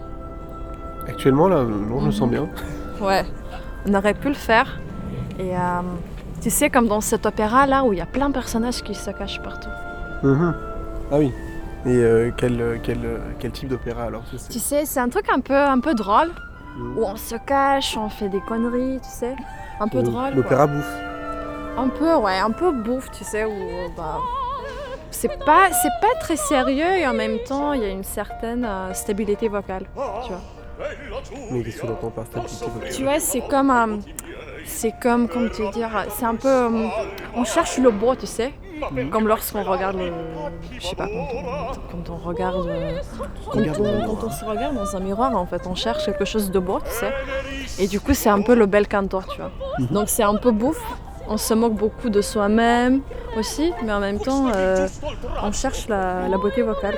Actuellement, 1.08 1.47
là, 1.47 1.63
non, 1.63 1.99
je 2.01 2.05
me 2.08 2.12
sens 2.12 2.29
bien. 2.29 2.47
Ouais, 3.01 3.25
on 3.86 3.93
aurait 3.93 4.13
pu 4.13 4.29
le 4.29 4.34
faire. 4.36 4.79
Et 5.38 5.53
euh, 5.53 5.60
tu 6.41 6.49
sais, 6.49 6.69
comme 6.69 6.88
dans 6.88 7.01
cet 7.01 7.25
opéra-là, 7.25 7.84
où 7.84 7.91
il 7.91 7.99
y 7.99 8.01
a 8.01 8.05
plein 8.05 8.29
de 8.29 8.34
personnages 8.34 8.81
qui 8.81 8.95
se 8.95 9.12
cachent 9.12 9.41
partout. 9.41 9.67
Mhm. 10.23 10.55
Ah 11.12 11.17
oui. 11.17 11.34
Et 11.86 11.89
euh, 11.97 12.31
quel, 12.38 12.62
euh, 12.62 12.77
quel, 12.81 12.99
quel 13.38 13.51
type 13.51 13.67
d'opéra 13.67 14.03
alors 14.03 14.23
sais? 14.31 14.47
Tu 14.49 14.60
sais, 14.60 14.86
c'est 14.86 15.01
un 15.01 15.10
truc 15.10 15.25
un 15.29 15.41
peu, 15.41 15.58
un 15.58 15.81
peu 15.81 15.93
drôle, 15.93 16.29
Mhm. 16.77 16.97
où 16.97 17.03
on 17.05 17.17
se 17.17 17.36
cache, 17.36 17.97
on 17.97 18.08
fait 18.08 18.29
des 18.29 18.39
conneries, 18.39 18.99
tu 19.03 19.10
sais. 19.10 19.36
Un 19.81 19.89
peu 19.89 19.97
Euh, 19.97 20.01
drôle. 20.03 20.13
quoi. 20.31 20.36
L'opéra 20.36 20.67
bouffe. 20.67 20.95
Un 21.77 21.89
peu, 21.89 22.15
ouais, 22.15 22.39
un 22.39 22.51
peu 22.51 22.71
bouffe, 22.71 23.12
tu 23.12 23.25
sais, 23.25 23.43
où 23.43 23.51
bah, 23.97 24.19
c'est 25.15 25.45
pas, 25.45 25.71
c'est 25.71 25.95
pas 26.01 26.13
très 26.19 26.36
sérieux 26.36 26.97
et 26.97 27.08
en 27.08 27.13
même 27.13 27.39
temps, 27.47 27.73
il 27.73 27.82
y 27.82 27.86
a 27.86 27.89
une 27.89 28.04
certaine 28.04 28.65
euh, 28.65 28.93
stabilité 28.93 29.47
vocale, 29.47 29.86
tu 30.23 30.30
vois. 30.30 30.41
Mais 31.51 31.63
qu'est-ce 31.63 31.86
entends 31.86 32.10
par 32.10 32.25
stabilité 32.25 32.65
vocale? 32.65 32.91
Tu 32.91 33.04
vois, 33.04 33.19
c'est 33.19 33.41
comme, 33.47 33.71
euh, 33.71 33.97
c'est 34.65 34.93
comme, 35.01 35.28
comment 35.28 35.49
te 35.49 35.71
dire, 35.71 35.89
c'est 36.10 36.25
un 36.25 36.36
peu, 36.36 36.47
euh, 36.49 36.88
on 37.36 37.43
cherche 37.45 37.78
le 37.78 37.91
beau, 37.91 38.15
tu 38.15 38.28
sais, 38.28 38.54
comme 39.12 39.28
lorsqu'on 39.28 39.63
regarde 39.63 39.97
le, 39.97 40.12
je 40.80 40.86
sais 40.86 40.95
pas, 40.95 41.08
quand 41.08 41.28
on, 41.34 42.04
quand 42.04 42.13
on 42.13 42.17
regarde, 42.17 42.67
euh, 42.67 42.99
quand 43.51 43.80
on, 43.80 44.15
quand 44.15 44.32
se 44.32 44.43
regarde 44.43 44.75
dans 44.75 44.95
un 44.97 44.99
miroir, 44.99 45.36
en 45.36 45.45
fait, 45.45 45.65
on 45.65 45.75
cherche 45.75 46.06
quelque 46.06 46.25
chose 46.25 46.51
de 46.51 46.60
beau, 46.60 46.80
tu 46.82 46.91
sais, 46.91 47.13
et 47.80 47.88
du 47.88 47.99
coup, 48.01 48.13
c'est 48.13 48.30
un 48.30 48.41
peu 48.41 48.54
le 48.54 48.65
bel 48.65 48.88
cantor, 48.88 49.25
tu 49.28 49.39
vois. 49.41 49.51
Donc 49.91 50.10
c'est 50.10 50.23
un 50.23 50.36
peu 50.36 50.51
bouffe. 50.51 50.84
On 51.27 51.38
se 51.38 51.53
moque 51.53 51.73
beaucoup 51.73 52.09
de 52.09 52.21
soi-même 52.21 53.01
aussi, 53.38 53.73
mais 53.83 53.91
en 53.91 53.99
même 53.99 54.19
temps, 54.19 54.47
euh, 54.55 54.88
on 55.41 55.51
cherche 55.51 55.88
la, 55.88 56.27
la 56.27 56.38
beauté 56.38 56.61
vocale. 56.61 56.95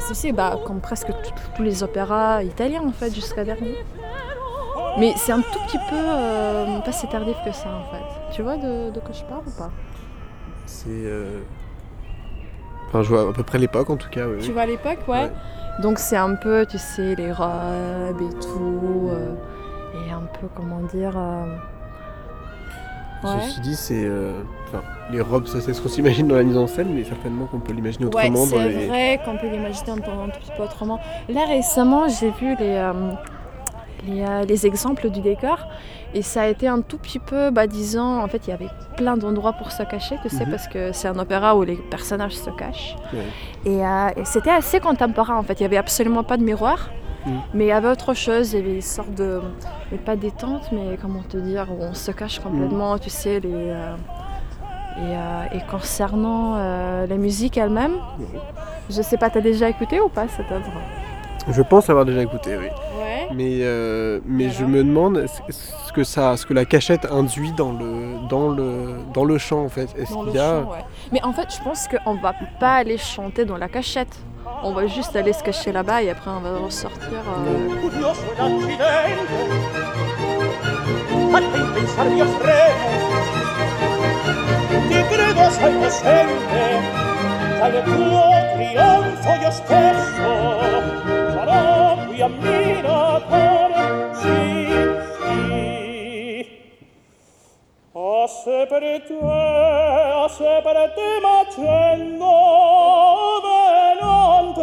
C'est 0.00 0.10
aussi 0.10 0.32
bah, 0.32 0.58
comme 0.66 0.80
presque 0.80 1.08
tous 1.56 1.62
les 1.62 1.82
opéras 1.82 2.42
italiens 2.42 2.82
en 2.86 2.92
fait, 2.92 3.14
jusqu'à 3.14 3.44
dernier. 3.44 3.76
Mais 4.98 5.12
c'est 5.16 5.32
un 5.32 5.40
tout 5.40 5.58
petit 5.66 5.78
peu 5.90 5.96
euh, 5.96 6.78
pas 6.80 6.92
si 6.92 7.06
tardif 7.08 7.36
que 7.44 7.52
ça 7.52 7.68
en 7.68 7.84
fait. 7.94 8.04
Tu 8.32 8.42
vois 8.42 8.56
de, 8.56 8.90
de 8.90 9.00
quoi 9.00 9.12
je 9.12 9.22
parle 9.24 9.42
ou 9.46 9.50
pas? 9.58 9.70
C'est. 10.66 10.88
euh, 10.90 11.40
Enfin, 12.88 13.02
je 13.02 13.08
vois 13.08 13.28
à 13.28 13.32
peu 13.32 13.42
près 13.42 13.58
l'époque 13.58 13.90
en 13.90 13.96
tout 13.96 14.08
cas. 14.10 14.26
oui, 14.28 14.38
Tu 14.40 14.52
vois 14.52 14.66
l'époque, 14.66 14.98
ouais. 15.08 15.22
Ouais. 15.24 15.30
Donc 15.82 15.98
c'est 15.98 16.16
un 16.16 16.34
peu, 16.36 16.64
tu 16.66 16.78
sais, 16.78 17.14
les 17.16 17.32
robes 17.32 18.20
et 18.20 18.34
tout. 18.38 19.10
et 19.94 20.12
un 20.12 20.22
peu, 20.40 20.46
comment 20.54 20.80
dire. 20.92 21.16
Ouais. 23.24 23.40
Ceci 23.46 23.60
dit, 23.60 23.74
c'est. 23.76 24.04
euh, 24.04 24.32
les 25.10 25.20
robes, 25.20 25.46
ça 25.46 25.60
c'est 25.60 25.72
ce 25.74 25.80
qu'on 25.80 25.88
s'imagine 25.88 26.26
dans 26.28 26.34
la 26.36 26.42
mise 26.42 26.56
en 26.56 26.66
scène, 26.66 26.88
mais 26.94 27.04
certainement 27.04 27.46
qu'on 27.46 27.60
peut 27.60 27.72
l'imaginer 27.72 28.06
Ouais, 28.06 28.10
autrement 28.28 28.46
dans 28.46 28.46
c'est 28.46 28.68
les. 28.68 28.86
vrai 28.86 29.20
qu'on 29.24 29.36
peut 29.36 29.48
l'imaginer 29.48 29.90
un 29.90 29.94
un 30.24 30.28
petit 30.30 30.50
peu 30.56 30.62
autrement. 30.62 30.98
Là, 31.28 31.42
récemment, 31.46 32.08
j'ai 32.08 32.30
vu 32.30 32.56
les, 32.58 32.76
euh, 32.76 32.92
les, 34.06 34.22
euh, 34.22 34.44
les 34.44 34.66
exemples 34.66 35.10
du 35.10 35.20
décor 35.20 35.58
et 36.14 36.22
ça 36.22 36.42
a 36.42 36.46
été 36.48 36.68
un 36.68 36.80
tout 36.80 36.98
petit 36.98 37.18
peu, 37.18 37.50
bah, 37.50 37.66
disons, 37.66 38.22
en 38.22 38.28
fait, 38.28 38.46
il 38.46 38.50
y 38.50 38.52
avait 38.52 38.68
plein 38.96 39.16
d'endroits 39.16 39.52
pour 39.52 39.72
se 39.72 39.82
cacher, 39.82 40.16
tu 40.22 40.28
sais, 40.28 40.44
Mhm. 40.44 40.50
parce 40.50 40.68
que 40.68 40.92
c'est 40.92 41.08
un 41.08 41.18
opéra 41.18 41.56
où 41.56 41.62
les 41.64 41.76
personnages 41.76 42.36
se 42.36 42.50
cachent. 42.50 42.96
Ouais. 43.12 43.70
Et, 43.70 43.78
et 44.20 44.24
c'était 44.24 44.50
assez 44.50 44.80
contemporain, 44.80 45.36
en 45.36 45.42
fait. 45.42 45.54
Il 45.60 45.62
n'y 45.62 45.66
avait 45.66 45.76
absolument 45.76 46.22
pas 46.24 46.36
de 46.36 46.42
miroir. 46.44 46.90
Mhm. 47.26 47.40
Mais 47.54 47.64
il 47.64 47.68
y 47.68 47.72
avait 47.72 47.88
autre 47.88 48.14
chose, 48.14 48.52
il 48.52 48.58
y 48.60 48.62
avait 48.62 48.74
une 48.76 48.82
sorte 48.82 49.14
de. 49.14 49.40
Mais 49.90 49.98
pas 49.98 50.16
détente, 50.16 50.70
mais 50.72 50.98
comment 51.00 51.22
te 51.28 51.36
dire, 51.36 51.66
où 51.70 51.82
on 51.82 51.94
se 51.94 52.10
cache 52.10 52.38
complètement, 52.40 52.98
tu 52.98 53.10
sais, 53.10 53.40
les. 53.40 53.50
euh, 53.52 53.94
et, 54.96 55.00
euh, 55.00 55.42
et 55.58 55.60
concernant 55.70 56.54
euh, 56.56 57.06
la 57.06 57.16
musique 57.16 57.56
elle-même, 57.58 57.94
je 58.88 59.02
sais 59.02 59.16
pas, 59.16 59.28
t'as 59.30 59.40
déjà 59.40 59.68
écouté 59.68 60.00
ou 60.00 60.08
pas 60.08 60.28
cette 60.28 60.52
œuvre? 60.52 60.70
Je 61.50 61.62
pense 61.62 61.90
avoir 61.90 62.04
déjà 62.04 62.22
écouté, 62.22 62.56
oui. 62.56 62.66
Ouais. 62.66 63.28
Mais, 63.34 63.58
euh, 63.62 64.20
mais 64.24 64.50
je 64.50 64.64
me 64.64 64.84
demande 64.84 65.26
ce- 65.50 65.92
que, 65.92 66.04
ça, 66.04 66.36
ce 66.36 66.46
que 66.46 66.54
la 66.54 66.64
cachette 66.64 67.06
induit 67.10 67.52
dans 67.52 67.72
le, 67.72 68.26
dans 68.28 68.48
le, 68.48 68.94
dans 69.12 69.24
le 69.24 69.36
chant 69.38 69.64
en 69.64 69.68
fait? 69.68 69.88
Est-ce 69.98 70.12
Dans 70.12 70.22
le 70.22 70.30
qu'il 70.30 70.36
y 70.40 70.42
a. 70.42 70.62
chant, 70.62 70.70
ouais. 70.70 70.84
Mais 71.12 71.22
en 71.24 71.32
fait, 71.32 71.48
je 71.54 71.62
pense 71.62 71.86
qu'on 71.88 72.14
va 72.14 72.32
pas 72.60 72.74
aller 72.76 72.96
chanter 72.98 73.44
dans 73.44 73.56
la 73.56 73.68
cachette. 73.68 74.16
On 74.66 74.72
va 74.72 74.86
juste 74.86 75.14
aller 75.14 75.34
se 75.34 75.42
cacher 75.42 75.72
là-bas 75.72 76.02
et 76.02 76.08
après 76.10 76.30
on 76.30 76.40
va 76.40 76.56
ressortir. 76.56 77.10
euh, 77.12 77.68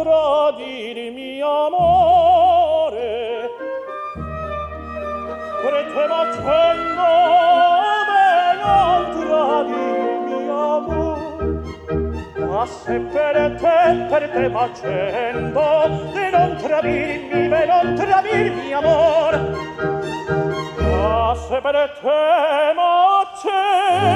tradir 0.02 0.96
mi 1.12 1.40
amore. 1.40 3.50
Per 5.62 5.74
te 5.94 6.04
facendo 6.12 7.08
me 8.08 8.28
non 8.62 9.02
tradir 9.18 10.14
mi 10.26 10.40
amore. 10.66 11.46
Ma 12.50 12.62
se 12.66 12.96
per 13.12 13.36
te 13.60 13.78
per 14.10 14.24
te 14.34 14.44
facendo 14.56 15.66
de 16.14 16.26
non 16.34 16.50
tradirmi 16.62 17.40
ve 17.48 17.62
non 17.66 17.86
tradir 17.94 18.46
mi 18.58 18.68
amor 18.72 19.32
ma 20.90 21.34
se 21.46 21.58
per 21.60 21.76
te 22.02 22.20
facendo 22.78 24.12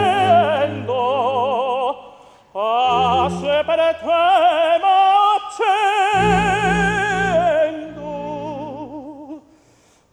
Ah, 2.59 3.29
se 3.29 3.63
per 3.67 3.81
te, 4.01 4.79
ma 4.81 5.26
facendo 5.57 7.33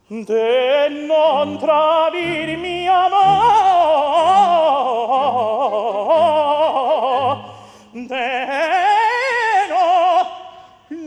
de 0.10 0.90
non 1.08 1.58
tradirmi 1.60 2.88
amor 2.88 3.34
de 7.94 8.30
no 9.72 9.90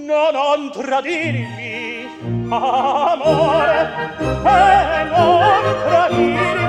no 0.09 0.31
non 0.33 0.71
tradirmi 0.71 2.09
amore 2.51 3.81
e 4.45 5.05
non 5.15 5.63
tradirmi 5.87 6.66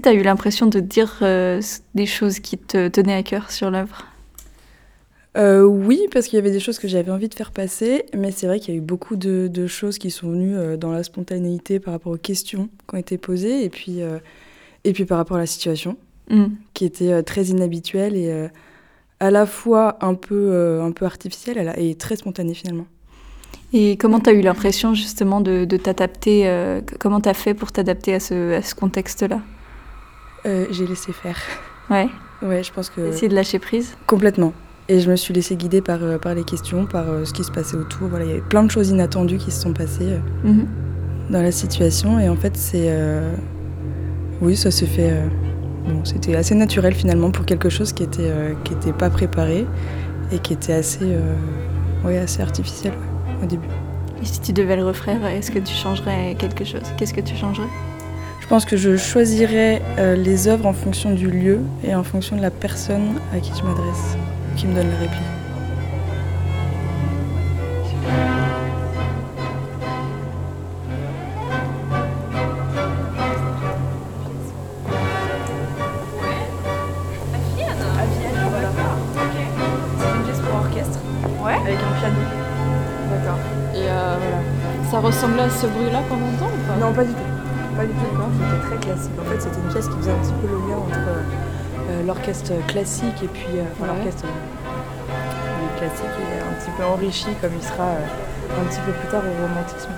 que 0.00 0.08
tu 0.08 0.08
as 0.08 0.14
eu 0.14 0.22
l'impression 0.22 0.66
de 0.66 0.80
dire 0.80 1.18
euh, 1.22 1.60
des 1.94 2.06
choses 2.06 2.40
qui 2.40 2.58
te 2.58 2.88
tenaient 2.88 3.14
à 3.14 3.22
cœur 3.22 3.50
sur 3.50 3.70
l'œuvre? 3.70 4.06
Euh, 5.36 5.62
oui, 5.62 6.00
parce 6.12 6.26
qu'il 6.26 6.36
y 6.36 6.40
avait 6.40 6.50
des 6.50 6.58
choses 6.58 6.78
que 6.80 6.88
j'avais 6.88 7.12
envie 7.12 7.28
de 7.28 7.34
faire 7.34 7.52
passer, 7.52 8.04
mais 8.16 8.32
c'est 8.32 8.46
vrai 8.48 8.58
qu'il 8.58 8.74
y 8.74 8.76
a 8.76 8.78
eu 8.78 8.82
beaucoup 8.82 9.14
de, 9.14 9.46
de 9.46 9.66
choses 9.68 9.98
qui 9.98 10.10
sont 10.10 10.28
venues 10.30 10.56
euh, 10.56 10.76
dans 10.76 10.90
la 10.90 11.04
spontanéité 11.04 11.78
par 11.78 11.94
rapport 11.94 12.12
aux 12.12 12.18
questions 12.18 12.68
qui 12.88 12.94
ont 12.94 12.98
été 12.98 13.16
posées, 13.16 13.64
et 13.64 13.68
puis, 13.68 14.02
euh, 14.02 14.18
et 14.82 14.92
puis 14.92 15.04
par 15.04 15.18
rapport 15.18 15.36
à 15.36 15.40
la 15.40 15.46
situation, 15.46 15.96
Mm. 16.30 16.46
qui 16.74 16.84
était 16.84 17.24
très 17.24 17.46
inhabituelle 17.46 18.14
et 18.14 18.30
euh, 18.30 18.46
à 19.18 19.32
la 19.32 19.46
fois 19.46 19.98
un 20.00 20.14
peu, 20.14 20.80
un 20.80 20.92
peu 20.92 21.04
artificielle 21.04 21.74
et 21.76 21.96
très 21.96 22.14
spontanée 22.14 22.54
finalement. 22.54 22.86
Et 23.72 23.96
comment 23.96 24.20
tu 24.20 24.30
as 24.30 24.32
eu 24.32 24.40
l'impression 24.40 24.94
justement 24.94 25.40
de, 25.40 25.64
de 25.64 25.76
t'adapter 25.76 26.48
Comment 27.00 27.20
tu 27.20 27.28
as 27.28 27.34
fait 27.34 27.52
pour 27.52 27.72
t'adapter 27.72 28.14
à 28.14 28.20
ce, 28.20 28.52
à 28.54 28.62
ce 28.62 28.76
contexte-là? 28.76 29.40
Euh, 30.46 30.66
J'ai 30.70 30.86
laissé 30.86 31.12
faire. 31.12 31.36
Ouais. 31.90 32.08
Ouais, 32.42 32.62
je 32.62 32.72
pense 32.72 32.88
que... 32.88 33.00
Essayer 33.02 33.28
de 33.28 33.34
lâcher 33.34 33.58
prise 33.58 33.96
Complètement. 34.06 34.52
Et 34.88 35.00
je 35.00 35.10
me 35.10 35.16
suis 35.16 35.34
laissée 35.34 35.56
guider 35.56 35.80
par, 35.82 36.02
euh, 36.02 36.18
par 36.18 36.34
les 36.34 36.42
questions, 36.44 36.86
par 36.86 37.08
euh, 37.10 37.24
ce 37.24 37.32
qui 37.32 37.44
se 37.44 37.50
passait 37.52 37.76
autour. 37.76 38.08
Voilà, 38.08 38.24
il 38.24 38.28
y 38.28 38.32
avait 38.32 38.40
plein 38.40 38.62
de 38.64 38.70
choses 38.70 38.88
inattendues 38.90 39.36
qui 39.38 39.50
se 39.50 39.60
sont 39.60 39.72
passées 39.72 40.18
Mhm. 40.44 40.66
dans 41.30 41.42
la 41.42 41.52
situation. 41.52 42.18
Et 42.18 42.28
en 42.28 42.36
fait, 42.36 42.56
c'est. 42.56 42.86
euh, 42.88 43.30
Oui, 44.40 44.56
ça 44.56 44.70
s'est 44.70 44.86
fait. 44.86 45.10
euh, 45.12 45.26
Bon, 45.86 46.04
c'était 46.04 46.34
assez 46.36 46.54
naturel 46.54 46.94
finalement 46.94 47.30
pour 47.30 47.46
quelque 47.46 47.68
chose 47.70 47.92
qui 47.94 48.02
était, 48.02 48.30
qui 48.64 48.74
était 48.74 48.92
pas 48.92 49.08
préparé 49.08 49.66
et 50.30 50.38
qui 50.38 50.52
était 50.52 50.74
assez, 50.74 51.16
ouais, 52.04 52.18
assez 52.18 52.42
artificiel 52.42 52.92
ouais, 52.92 53.44
au 53.44 53.46
début. 53.46 53.66
Et 54.22 54.26
si 54.26 54.40
tu 54.42 54.52
devais 54.52 54.76
le 54.76 54.84
refaire, 54.84 55.24
est-ce 55.26 55.50
que 55.50 55.58
tu 55.58 55.72
changerais 55.72 56.36
quelque 56.38 56.64
chose? 56.66 56.82
Qu'est-ce 56.98 57.14
que 57.14 57.22
tu 57.22 57.34
changerais? 57.34 57.66
Pense 58.50 58.64
que 58.64 58.76
je 58.76 58.96
choisirais 58.96 59.80
euh, 59.98 60.16
les 60.16 60.48
œuvres 60.48 60.66
en 60.66 60.72
fonction 60.72 61.12
du 61.12 61.30
lieu 61.30 61.60
et 61.84 61.94
en 61.94 62.02
fonction 62.02 62.34
de 62.34 62.42
la 62.42 62.50
personne 62.50 63.20
à 63.32 63.38
qui 63.38 63.52
je 63.56 63.62
m'adresse, 63.62 64.16
qui 64.56 64.66
me 64.66 64.74
donne 64.74 64.90
la 64.90 64.96
réplique. 64.96 65.20
C'est 79.96 80.16
une 80.16 80.24
pièce 80.24 80.40
pour 80.40 80.54
orchestre. 80.56 80.98
Ouais. 81.44 81.54
Avec 81.54 81.78
un 81.78 82.00
piano. 82.00 82.16
D'accord. 83.12 83.38
Et 83.76 83.88
euh, 83.88 84.16
voilà. 84.20 84.90
Ça 84.90 84.98
ressemblait 84.98 85.42
à 85.42 85.50
ce 85.50 85.68
bruit-là 85.68 86.02
pendant 86.08 86.26
longtemps 86.26 86.50
ou 86.52 86.66
pas? 86.66 86.84
Non, 86.84 86.92
pas 86.92 87.04
du 87.04 87.12
tout. 87.12 87.39
Pas 87.76 87.84
du 87.86 87.92
tout. 87.92 87.98
C'était 88.34 88.66
très 88.68 88.86
classique. 88.86 89.12
En 89.20 89.24
fait, 89.30 89.40
c'était 89.40 89.56
une 89.60 89.68
pièce 89.72 89.88
qui 89.88 89.96
faisait 89.96 90.10
un 90.12 90.18
petit 90.22 90.32
peu 90.42 90.48
le 90.48 90.58
lien 90.68 90.76
entre 90.78 90.98
euh, 91.90 92.02
l'orchestre 92.06 92.52
classique 92.66 93.22
et 93.22 93.28
puis 93.28 93.46
euh, 93.56 93.62
enfin, 93.72 93.84
Ouais. 93.92 93.96
l'orchestre 93.96 94.24
euh, 94.26 95.78
classique 95.78 96.16
et 96.20 96.40
un 96.42 96.54
petit 96.60 96.70
peu 96.76 96.84
enrichi 96.84 97.28
comme 97.40 97.50
il 97.56 97.62
sera 97.64 97.84
euh, 97.84 98.60
un 98.60 98.64
petit 98.68 98.80
peu 98.84 98.92
plus 98.92 99.08
tard 99.08 99.22
au 99.22 99.42
romantisme. 99.46 99.90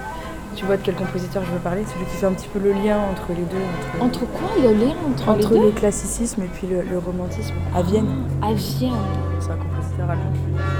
Tu 0.55 0.67
vois 0.67 0.77
de 0.77 0.83
quel 0.85 0.95
compositeur 0.95 1.43
je 1.47 1.51
veux 1.51 1.59
parler? 1.59 1.83
Celui 1.93 2.05
qui 2.05 2.17
fait 2.17 2.27
un 2.27 2.33
petit 2.35 2.47
peu 2.49 2.59
le 2.59 2.73
lien 2.73 2.99
entre 3.11 3.29
les 3.31 3.43
deux. 3.43 3.65
Entre, 4.01 4.05
Entre 4.23 4.27
quoi 4.33 4.51
Le 4.63 4.73
lien 4.75 4.93
entre, 5.11 5.29
entre 5.31 5.55
les 5.55 5.59
deux? 5.61 5.65
le 5.67 5.71
classicisme 5.73 6.43
et 6.43 6.47
puis 6.53 6.67
le, 6.67 6.83
le 6.83 6.99
romantisme. 6.99 7.55
À 7.75 7.81
Vienne. 7.83 8.07
À 8.43 8.53
Vienne. 8.53 8.93
C'est 9.41 9.51
un 9.51 9.57
compositeur 9.57 10.11
allemand. 10.11 10.33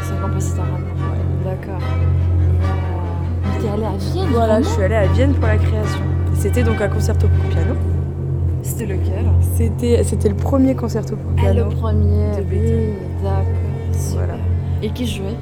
C'est 0.05 0.13
un 0.13 0.29
compositeur 0.29 0.65
allemand. 0.65 0.79
D'accord. 1.45 1.81
Et 1.81 3.49
euh, 3.49 3.63
t'es 3.63 3.69
allé 3.71 3.85
à 3.87 3.97
Vienne 3.97 4.29
Voilà, 4.31 4.61
je 4.63 4.69
suis 4.69 4.83
allée 4.83 4.95
à 4.95 5.07
Vienne 5.07 5.33
pour 5.35 5.47
la 5.49 5.57
création. 5.57 6.01
C'était 6.43 6.65
donc 6.65 6.81
un 6.81 6.89
concerto 6.89 7.29
pour 7.29 7.45
piano. 7.51 7.75
C'était 8.63 8.87
lequel? 8.87 9.27
C'était, 9.55 10.03
c'était 10.03 10.29
le 10.29 10.35
premier 10.35 10.75
concerto 10.75 11.15
pour 11.15 11.31
Ah, 11.39 11.41
piano. 11.41 11.69
le 11.71 11.77
premier. 11.77 12.31
de 12.37 12.43
oui. 12.51 12.95
D'accord. 13.23 13.43
Voilà. 14.15 14.35
Et 14.83 14.91
qui 14.91 15.07
jouait? 15.07 15.37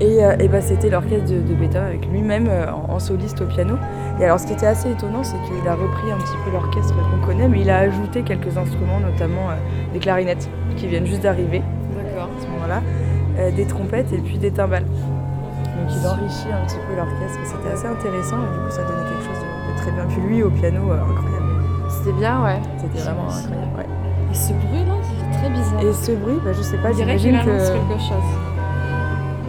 Et, 0.00 0.24
euh, 0.24 0.36
et 0.38 0.46
bah, 0.46 0.60
c'était 0.60 0.90
l'orchestre 0.90 1.28
de, 1.28 1.40
de 1.40 1.54
Beethoven 1.54 1.82
avec 1.88 2.06
lui-même 2.06 2.46
euh, 2.48 2.66
en, 2.70 2.94
en 2.94 2.98
soliste 3.00 3.40
au 3.40 3.46
piano. 3.46 3.74
Et 4.20 4.24
alors 4.24 4.38
ce 4.38 4.46
qui 4.46 4.52
était 4.52 4.66
assez 4.66 4.92
étonnant, 4.92 5.24
c'est 5.24 5.36
qu'il 5.42 5.66
a 5.68 5.74
repris 5.74 6.12
un 6.12 6.18
petit 6.18 6.36
peu 6.44 6.52
l'orchestre 6.52 6.94
qu'on 6.94 7.26
connaît, 7.26 7.48
mais 7.48 7.62
il 7.62 7.70
a 7.70 7.78
ajouté 7.78 8.22
quelques 8.22 8.56
instruments, 8.56 9.00
notamment 9.00 9.50
euh, 9.50 9.54
des 9.92 9.98
clarinettes 9.98 10.48
qui 10.76 10.86
viennent 10.86 11.06
juste 11.06 11.22
d'arriver 11.22 11.62
D'accord. 11.96 12.28
à 12.38 12.42
ce 12.42 12.46
moment-là, 12.46 13.50
des 13.50 13.64
trompettes 13.64 14.12
et 14.12 14.18
puis 14.18 14.38
des 14.38 14.52
timbales. 14.52 14.84
Donc 14.84 15.90
il 15.90 16.06
enrichit 16.06 16.46
un 16.52 16.64
petit 16.66 16.76
peu 16.88 16.94
l'orchestre 16.96 17.40
c'était 17.42 17.72
assez 17.74 17.86
intéressant 17.86 18.36
et 18.36 18.54
du 18.54 18.60
coup 18.64 18.70
ça 18.70 18.82
donnait 18.82 19.08
quelque 19.10 19.24
chose 19.26 19.43
très 19.84 19.92
bien. 19.92 20.06
Puis 20.08 20.20
lui 20.22 20.42
au 20.42 20.50
piano, 20.50 20.90
euh, 20.90 21.00
incroyable. 21.00 21.46
C'était 21.88 22.12
bien, 22.12 22.42
ouais. 22.44 22.60
C'était 22.78 22.98
vraiment 23.04 23.28
incroyable. 23.28 23.76
ouais. 23.78 23.86
Et 24.30 24.34
ce 24.34 24.52
bruit-là, 24.52 24.94
c'est 25.02 25.38
très 25.38 25.50
bizarre. 25.50 25.80
Et 25.82 25.92
ce 25.92 26.12
bruit, 26.12 26.38
bah, 26.44 26.52
je 26.52 26.62
sais 26.62 26.78
pas, 26.78 26.92
j'imagine 26.92 27.38
qu'il 27.40 27.50
annonce 27.50 27.68
que... 27.70 27.74
quelque 27.74 28.00
chose. 28.00 28.30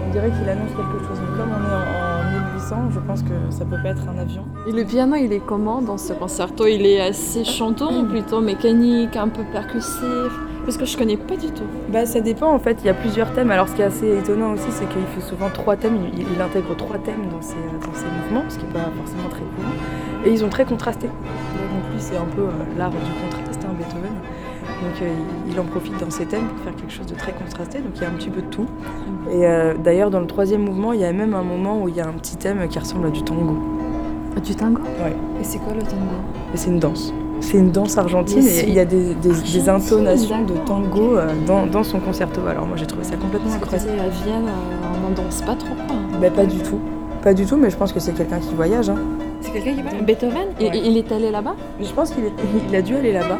On 0.08 0.12
dirait 0.12 0.30
qu'il 0.30 0.50
annonce 0.50 0.70
quelque 0.72 1.08
chose, 1.08 1.20
mais 1.22 1.38
comme 1.38 1.50
on 1.52 1.64
est 1.64 1.76
en, 1.76 2.28
en 2.28 2.42
1800, 2.54 2.76
je 2.92 3.00
pense 3.00 3.22
que 3.24 3.34
ça 3.50 3.66
peut 3.66 3.78
pas 3.82 3.90
être 3.90 4.04
un 4.14 4.18
avion. 4.20 4.44
Et 4.68 4.72
le 4.72 4.84
piano, 4.86 5.16
il 5.16 5.34
est 5.34 5.40
comment 5.46 5.82
dans 5.82 5.98
ce 5.98 6.14
concerto? 6.14 6.68
Il 6.68 6.86
est 6.86 7.02
assez 7.02 7.44
chanton 7.44 8.02
ou 8.02 8.06
plutôt 8.10 8.42
mécanique, 8.42 9.16
un 9.16 9.28
peu 9.30 9.44
percussif? 9.52 10.32
Parce 10.66 10.78
que 10.78 10.86
je 10.86 10.98
connais 10.98 11.18
pas 11.18 11.36
du 11.36 11.48
tout. 11.52 11.64
Bah 11.90 12.06
ça 12.08 12.22
dépend 12.22 12.52
en 12.52 12.58
fait, 12.58 12.78
il 12.82 12.88
y 12.88 12.90
a 12.90 12.96
plusieurs 12.96 13.32
thèmes. 13.34 13.52
Alors 13.52 13.68
ce 13.70 13.76
qui 13.76 13.82
est 13.84 13.86
assez 13.86 14.18
étonnant 14.18 14.52
aussi, 14.54 14.66
c'est 14.72 14.88
qu'il 14.90 15.04
fait 15.14 15.22
souvent 15.22 15.50
trois 15.52 15.76
thèmes, 15.76 15.96
il, 16.12 16.22
il 16.22 16.42
intègre 16.42 16.76
trois 16.76 16.98
thèmes 16.98 17.28
dans 17.32 17.42
ses, 17.42 17.54
dans 17.54 17.94
ses 17.94 18.06
mouvements, 18.06 18.46
ce 18.50 18.58
qui 18.58 18.66
n'est 18.66 18.72
pas 18.74 18.90
forcément 18.98 19.30
très 19.30 19.42
courant. 19.42 19.76
Et 20.26 20.32
ils 20.32 20.40
sont 20.40 20.50
très 20.50 20.66
contrastés. 20.66 21.08
Donc 21.08 21.92
lui 21.94 22.00
c'est 22.00 22.18
un 22.18 22.26
peu 22.36 22.42
euh, 22.42 22.78
l'art 22.78 22.90
du 22.92 22.98
contraste, 22.98 23.62
hein, 23.66 23.74
Beethoven. 23.78 24.12
Donc 24.82 25.02
euh, 25.02 25.08
il, 25.50 25.60
en 25.60 25.64
profite 25.64 25.98
dans 26.00 26.10
ses 26.10 26.26
thèmes 26.26 26.46
pour 26.48 26.60
faire 26.64 26.76
quelque 26.76 26.92
chose 26.92 27.06
de 27.06 27.16
très 27.16 27.32
contrasté, 27.32 27.80
donc 27.80 27.92
il 27.96 28.02
y 28.02 28.06
a 28.06 28.10
un 28.10 28.14
petit 28.14 28.30
peu 28.30 28.42
de 28.42 28.48
tout. 28.48 28.66
Et 29.32 29.46
euh, 29.48 29.74
d'ailleurs 29.82 30.10
dans 30.10 30.20
le 30.20 30.28
troisième 30.28 30.62
mouvement, 30.64 30.92
il 30.94 31.00
y 31.02 31.06
a 31.06 31.14
même 31.14 31.34
un 31.34 31.44
moment 31.44 31.82
où 31.82 31.88
il 31.88 31.96
y 31.96 32.02
a 32.02 32.08
un 32.08 32.14
petit 32.14 32.36
thème 32.36 32.68
qui 32.68 32.80
ressemble 32.80 33.08
à 33.08 33.10
du 33.10 33.22
tango. 33.24 33.58
Du 34.44 34.54
tango 34.56 34.82
Ouais. 35.04 35.16
Et 35.40 35.44
c'est 35.44 35.60
quoi 35.60 35.74
le 35.74 35.82
tango? 35.82 36.02
C'est 36.56 36.70
une 36.70 36.80
danse. 36.80 37.14
C'est 37.40 37.58
une 37.58 37.72
danse 37.72 37.98
argentine 37.98 38.46
et 38.46 38.64
il 38.68 38.74
y 38.74 38.80
a 38.80 38.86
des, 38.86 39.14
des- 39.16 39.30
des 39.30 39.70
argentine, 39.70 39.98
intonations 40.00 40.44
de 40.44 40.54
tango 40.66 41.18
euh, 41.18 41.28
dans, 41.48 41.66
dans 41.68 41.84
son 41.84 42.00
concerto. 42.00 42.42
Alors 42.50 42.66
moi 42.68 42.76
j'ai 42.78 42.86
trouvé 42.86 43.04
ça 43.06 43.16
complètement 43.16 43.50
Parce 43.60 43.60
que 43.60 43.76
incroyable. 43.76 44.00
sais, 44.00 44.24
à 44.24 44.26
Vienne, 44.26 44.48
euh, 44.48 44.98
on 44.98 45.10
n'en 45.10 45.16
danse 45.24 45.42
pas 45.42 45.56
trop. 45.56 45.74
quoi. 45.88 45.96
Bah 46.20 46.30
pas 46.32 46.46
du 46.46 46.58
tout. 46.60 46.80
Pas 47.22 47.34
du 47.34 47.46
tout, 47.46 47.56
mais 47.58 47.70
je 47.70 47.78
pense 47.78 47.92
que 47.94 48.00
c'est 48.00 48.12
quelqu'un 48.14 48.40
qui 48.40 48.54
voyage. 48.54 48.90
hein. 48.90 48.98
C'est 49.46 49.52
quelqu'un 49.52 49.74
qui 49.76 49.82
va 49.84 49.92
Beethoven 50.02 50.48
Ouais. 50.60 50.72
il 50.84 50.98
est 50.98 51.12
allé 51.12 51.30
là-bas 51.32 51.56
Je 51.80 51.92
pense 51.92 52.12
qu'il 52.12 52.26
est- 52.26 52.34
il 52.70 52.76
a 52.76 52.82
dû 52.82 52.96
aller 52.96 53.12
là-bas. 53.14 53.38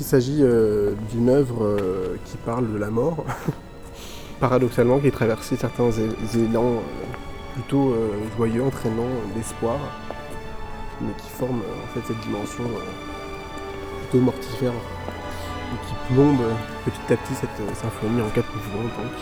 Il 0.00 0.04
s'agit 0.04 0.38
euh, 0.42 0.92
d'une 1.10 1.28
œuvre 1.28 1.64
euh, 1.64 2.16
qui 2.24 2.36
parle 2.36 2.72
de 2.72 2.78
la 2.78 2.88
mort, 2.88 3.24
paradoxalement, 4.40 5.00
qui 5.00 5.10
traversé 5.10 5.56
certains 5.56 5.90
élans 5.90 6.76
euh, 6.76 6.80
plutôt 7.54 7.96
joyeux, 8.36 8.62
entraînants, 8.62 9.10
d'espoir, 9.34 9.76
mais 11.00 11.12
qui 11.18 11.28
forme 11.30 11.62
euh, 11.62 11.84
en 11.84 11.94
fait 11.94 12.06
cette 12.06 12.20
dimension 12.20 12.62
plutôt 14.02 14.24
mortifère 14.24 14.70
et 14.70 15.86
qui 15.88 16.14
plombe 16.14 16.42
petit 16.84 17.12
à 17.12 17.16
petit 17.16 17.34
cette 17.34 17.76
symphonie 17.76 18.22
en 18.22 18.28
quatre 18.28 18.54
mouvements. 18.54 18.84
Donc. 18.84 19.12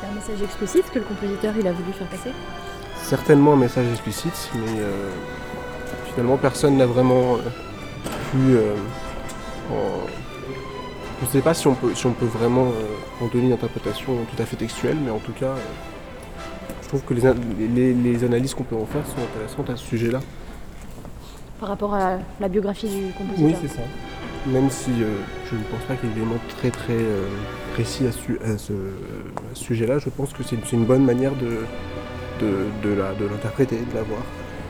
C'est 0.00 0.06
un 0.06 0.14
message 0.14 0.42
explicite 0.42 0.90
que 0.90 1.00
le 1.00 1.04
compositeur 1.04 1.52
il 1.60 1.66
a 1.66 1.72
voulu 1.72 1.92
faire 1.92 2.08
passer? 2.08 2.30
Certainement 2.96 3.52
un 3.52 3.56
message 3.56 3.88
explicite, 3.92 4.50
mais 4.54 4.80
finalement 6.06 6.38
personne 6.38 6.78
n'a 6.78 6.86
vraiment 6.86 7.36
euh, 8.38 8.74
en- 9.70 10.06
Je 11.20 11.26
ne 11.26 11.30
sais 11.32 11.40
pas 11.42 11.52
si 11.52 11.66
on 11.66 11.74
peut, 11.74 11.94
si 11.94 12.06
on 12.06 12.12
peut 12.12 12.24
vraiment 12.24 12.68
euh, 12.68 13.24
en 13.24 13.26
donner 13.26 13.46
une 13.48 13.52
interprétation 13.52 14.12
tout 14.34 14.42
à 14.42 14.46
fait 14.46 14.56
textuelle, 14.56 14.96
mais 15.04 15.10
en 15.10 15.18
tout 15.18 15.32
cas, 15.32 15.46
euh, 15.46 15.56
je 16.82 16.88
trouve 16.88 17.02
que 17.02 17.12
les, 17.12 17.26
an- 17.28 17.34
les- 17.58 17.92
les 17.92 18.24
analyses 18.24 18.54
qu'on 18.54 18.62
peut 18.64 18.76
en 18.76 18.86
faire 18.86 19.04
sont 19.06 19.20
intéressantes 19.22 19.68
à 19.70 19.76
ce 19.76 19.84
sujet-là. 19.84 20.20
par 21.60 21.68
rapport 21.68 21.92
à 21.94 22.16
la 22.40 22.48
biographie 22.48 22.88
du 22.88 23.12
compositeur. 23.12 23.50
Oui, 23.50 23.54
c'est 23.60 23.68
ça. 23.76 23.82
Même 24.46 24.70
si 24.70 24.90
euh, 25.02 25.12
je 25.50 25.56
ne 25.56 25.62
pense 25.64 25.82
pas 25.86 25.94
qu'il 25.96 26.08
y 26.08 26.12
ait 26.12 26.14
d'éléments 26.14 26.40
très 26.56 26.70
très 26.70 26.94
euh, 26.94 27.26
précis 27.74 28.06
à, 28.06 28.12
su- 28.12 28.38
à 28.42 28.56
ce, 28.56 28.72
sujet-là, 29.52 29.98
je 29.98 30.08
pense 30.08 30.32
que 30.32 30.42
c'est 30.42 30.56
une, 30.72 30.84
bonne 30.86 31.04
manière 31.04 31.32
de, 31.32 31.58
de, 32.40 32.64
de 32.88 33.26
l'interpréter, 33.26 33.76
de 33.76 33.94
la 33.94 34.02
voir, 34.04 34.22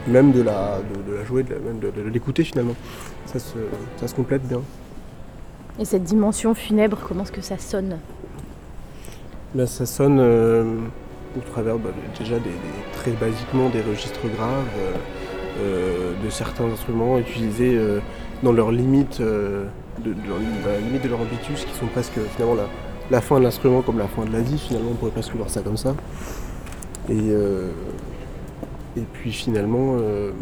même 0.07 0.33
de 0.33 0.43
la, 0.43 0.79
de, 0.79 1.11
de 1.13 1.17
la 1.19 1.25
jouer, 1.25 1.43
de, 1.43 1.55
même 1.55 1.79
de, 1.79 1.91
de 1.91 2.09
l'écouter 2.09 2.45
finalement. 2.45 2.75
Ça 3.27 3.39
se, 3.39 3.59
ça 3.99 4.09
se 4.09 4.15
complète 4.15 4.43
bien. 4.47 4.61
Et 5.79 5.85
cette 5.85 6.05
dimension 6.05 6.55
funèbre, 6.55 6.99
comment 7.07 7.23
est-ce 7.23 7.33
que 7.33 7.41
ça 7.41 7.59
sonne? 7.59 7.99
Là, 9.55 9.67
ça 9.67 9.87
sonne 9.87 10.19
euh, 10.21 10.65
au 11.37 11.41
travers 11.51 11.77
bah, 11.79 11.91
déjà 12.19 12.35
des, 12.37 12.51
des- 12.51 12.93
très 12.93 13.13
basiquement 13.13 13.69
des 13.69 13.81
registres 13.83 14.21
graves, 14.37 14.65
euh, 14.79 14.93
euh, 15.61 16.13
de 16.25 16.31
certains 16.31 16.65
instruments 16.65 17.19
utilisés 17.19 17.77
euh, 17.77 18.01
dans 18.43 18.53
leurs 18.53 18.73
limites, 18.73 19.21
de, 19.21 19.65
dans 20.05 20.71
la 20.71 20.79
limite 20.81 21.03
de 21.03 21.09
leur 21.09 21.21
ambitus, 21.21 21.65
qui 21.65 21.75
sont 21.75 21.87
presque 21.87 22.19
finalement 22.37 22.55
la, 22.57 22.67
la 23.11 23.21
fin 23.21 23.39
de 23.39 23.45
l'instrument 23.45 23.83
comme 23.83 23.99
la 23.99 24.09
fin 24.09 24.25
de 24.25 24.33
la 24.33 24.41
vie. 24.41 24.59
Finalement, 24.59 24.91
on 24.93 24.95
pourrait 24.95 25.11
presque 25.13 25.35
voir 25.35 25.51
ça 25.51 25.61
comme 25.63 25.77
ça. 25.77 25.95
Et, 27.09 27.15
et 28.97 29.03
puis 29.13 29.33
finalement, 29.33 29.97
euh, 29.99 30.33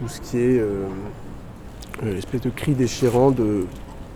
tout 0.00 0.08
ce 0.08 0.20
qui 0.20 0.38
est 0.38 0.58
euh, 0.58 0.86
euh, 2.02 2.14
l'espèce 2.14 2.40
de 2.40 2.50
cri 2.50 2.72
déchirant 2.72 3.32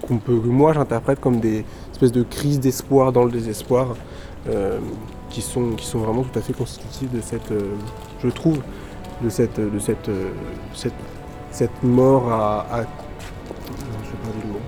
qu'on 0.00 0.18
peut, 0.18 0.38
que 0.38 0.48
moi 0.48 0.72
j'interprète 0.72 1.20
comme 1.20 1.40
des 1.40 1.64
espèces 1.92 2.12
de 2.12 2.22
crises 2.22 2.60
d'espoir 2.60 3.12
dans 3.12 3.24
le 3.24 3.30
désespoir, 3.30 3.94
qui, 5.30 5.40
sont, 5.40 5.70
qui 5.76 5.86
sont 5.86 6.00
vraiment 6.00 6.24
tout 6.24 6.36
à 6.36 6.42
fait 6.42 6.52
constitutives 6.52 7.12
de 7.12 7.20
cette, 7.20 7.52
je 8.22 8.28
trouve, 8.28 8.60
de 9.22 9.28
cette, 9.28 9.60
de 9.60 9.78
cette, 9.78 10.10
cette, 10.74 10.92
cette 11.52 11.82
mort 11.84 12.28
à, 12.32 12.66
pas 12.68 12.84
le 14.42 14.52
mot, 14.52 14.58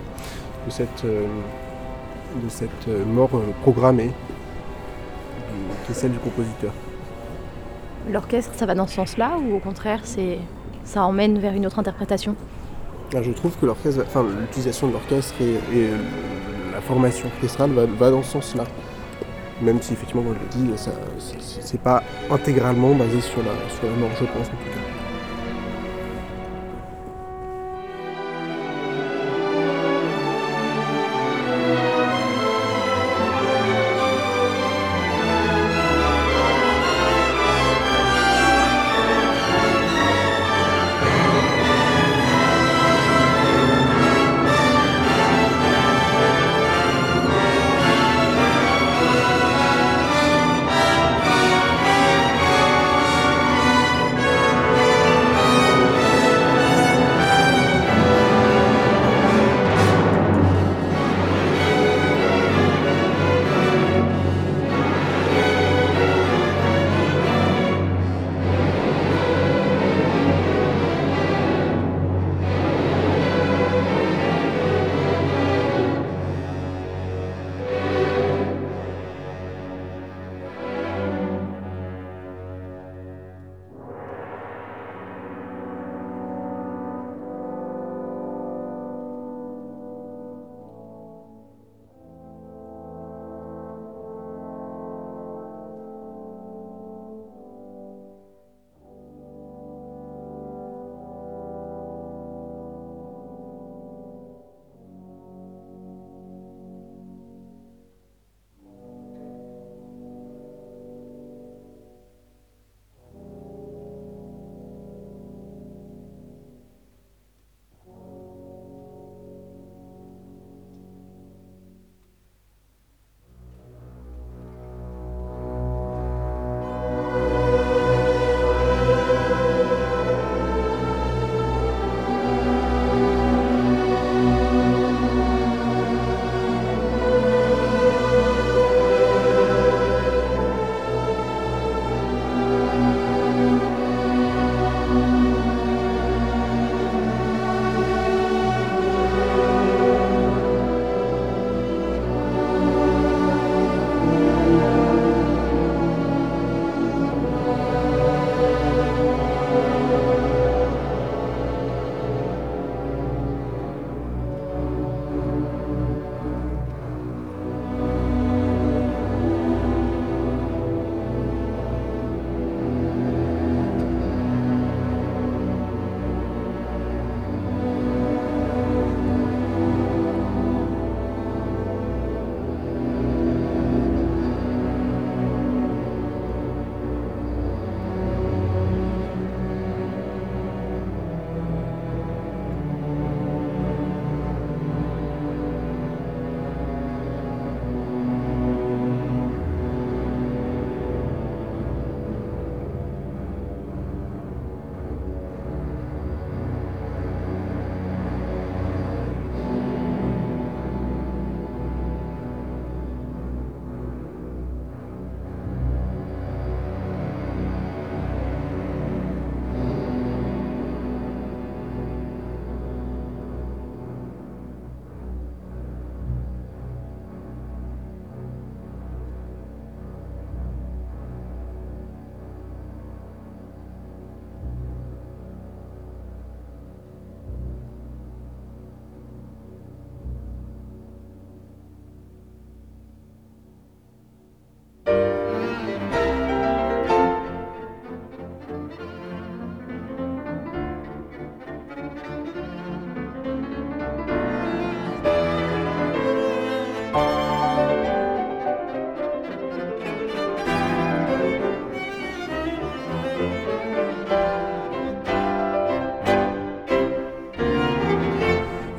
de 0.66 0.70
cette, 0.70 1.04
de 1.04 2.48
cette 2.48 2.88
mort 3.08 3.30
programmée, 3.62 4.12
qui 5.86 5.92
est 5.92 5.94
celle 5.94 6.12
du 6.12 6.18
compositeur. 6.20 6.72
L'orchestre, 8.10 8.52
ça 8.54 8.66
va 8.66 8.74
dans 8.74 8.86
ce 8.86 8.94
sens-là 8.94 9.38
ou 9.38 9.56
au 9.56 9.58
contraire, 9.58 10.00
c'est 10.04 10.38
ça 10.84 11.04
emmène 11.04 11.38
vers 11.38 11.54
une 11.54 11.66
autre 11.66 11.78
interprétation? 11.78 12.36
Ah, 13.14 13.22
Je 13.22 13.32
trouve 13.32 13.56
que 13.56 13.66
l'utilisation 13.66 14.88
de 14.88 14.92
l'orchestre 14.92 15.34
et, 15.40 15.56
euh, 15.74 15.96
la 16.72 16.80
formation 16.80 17.28
orchestrale 17.34 17.70
va, 17.70 17.86
va 17.86 18.10
dans 18.10 18.22
ce 18.22 18.32
sens-là. 18.32 18.64
Même 19.62 19.80
si 19.80 19.92
effectivement, 19.92 20.22
comme 20.22 20.34
je 20.52 20.58
le 20.60 20.66
dis, 20.66 20.82
c'est 21.60 21.80
pas 21.80 22.02
intégralement 22.30 22.94
basé 22.94 23.20
sur 23.20 23.38
la, 23.38 23.52
sur 23.74 23.84
la 23.84 23.96
mort, 23.96 24.10
je 24.20 24.24
pense 24.24 24.48
en 24.48 24.50
tout 24.50 24.70
cas. 24.70 24.93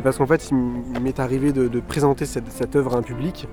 Parce 0.05 0.19
qu'en 0.19 0.27
fait, 0.27 0.51
il 0.51 1.01
m'est 1.01 1.19
arrivé 1.19 1.51
de, 1.51 1.79
présenter 1.79 2.27
cette, 2.27 2.75
œuvre 2.75 2.95
à 2.95 2.99
un 2.99 3.01
public. 3.01 3.47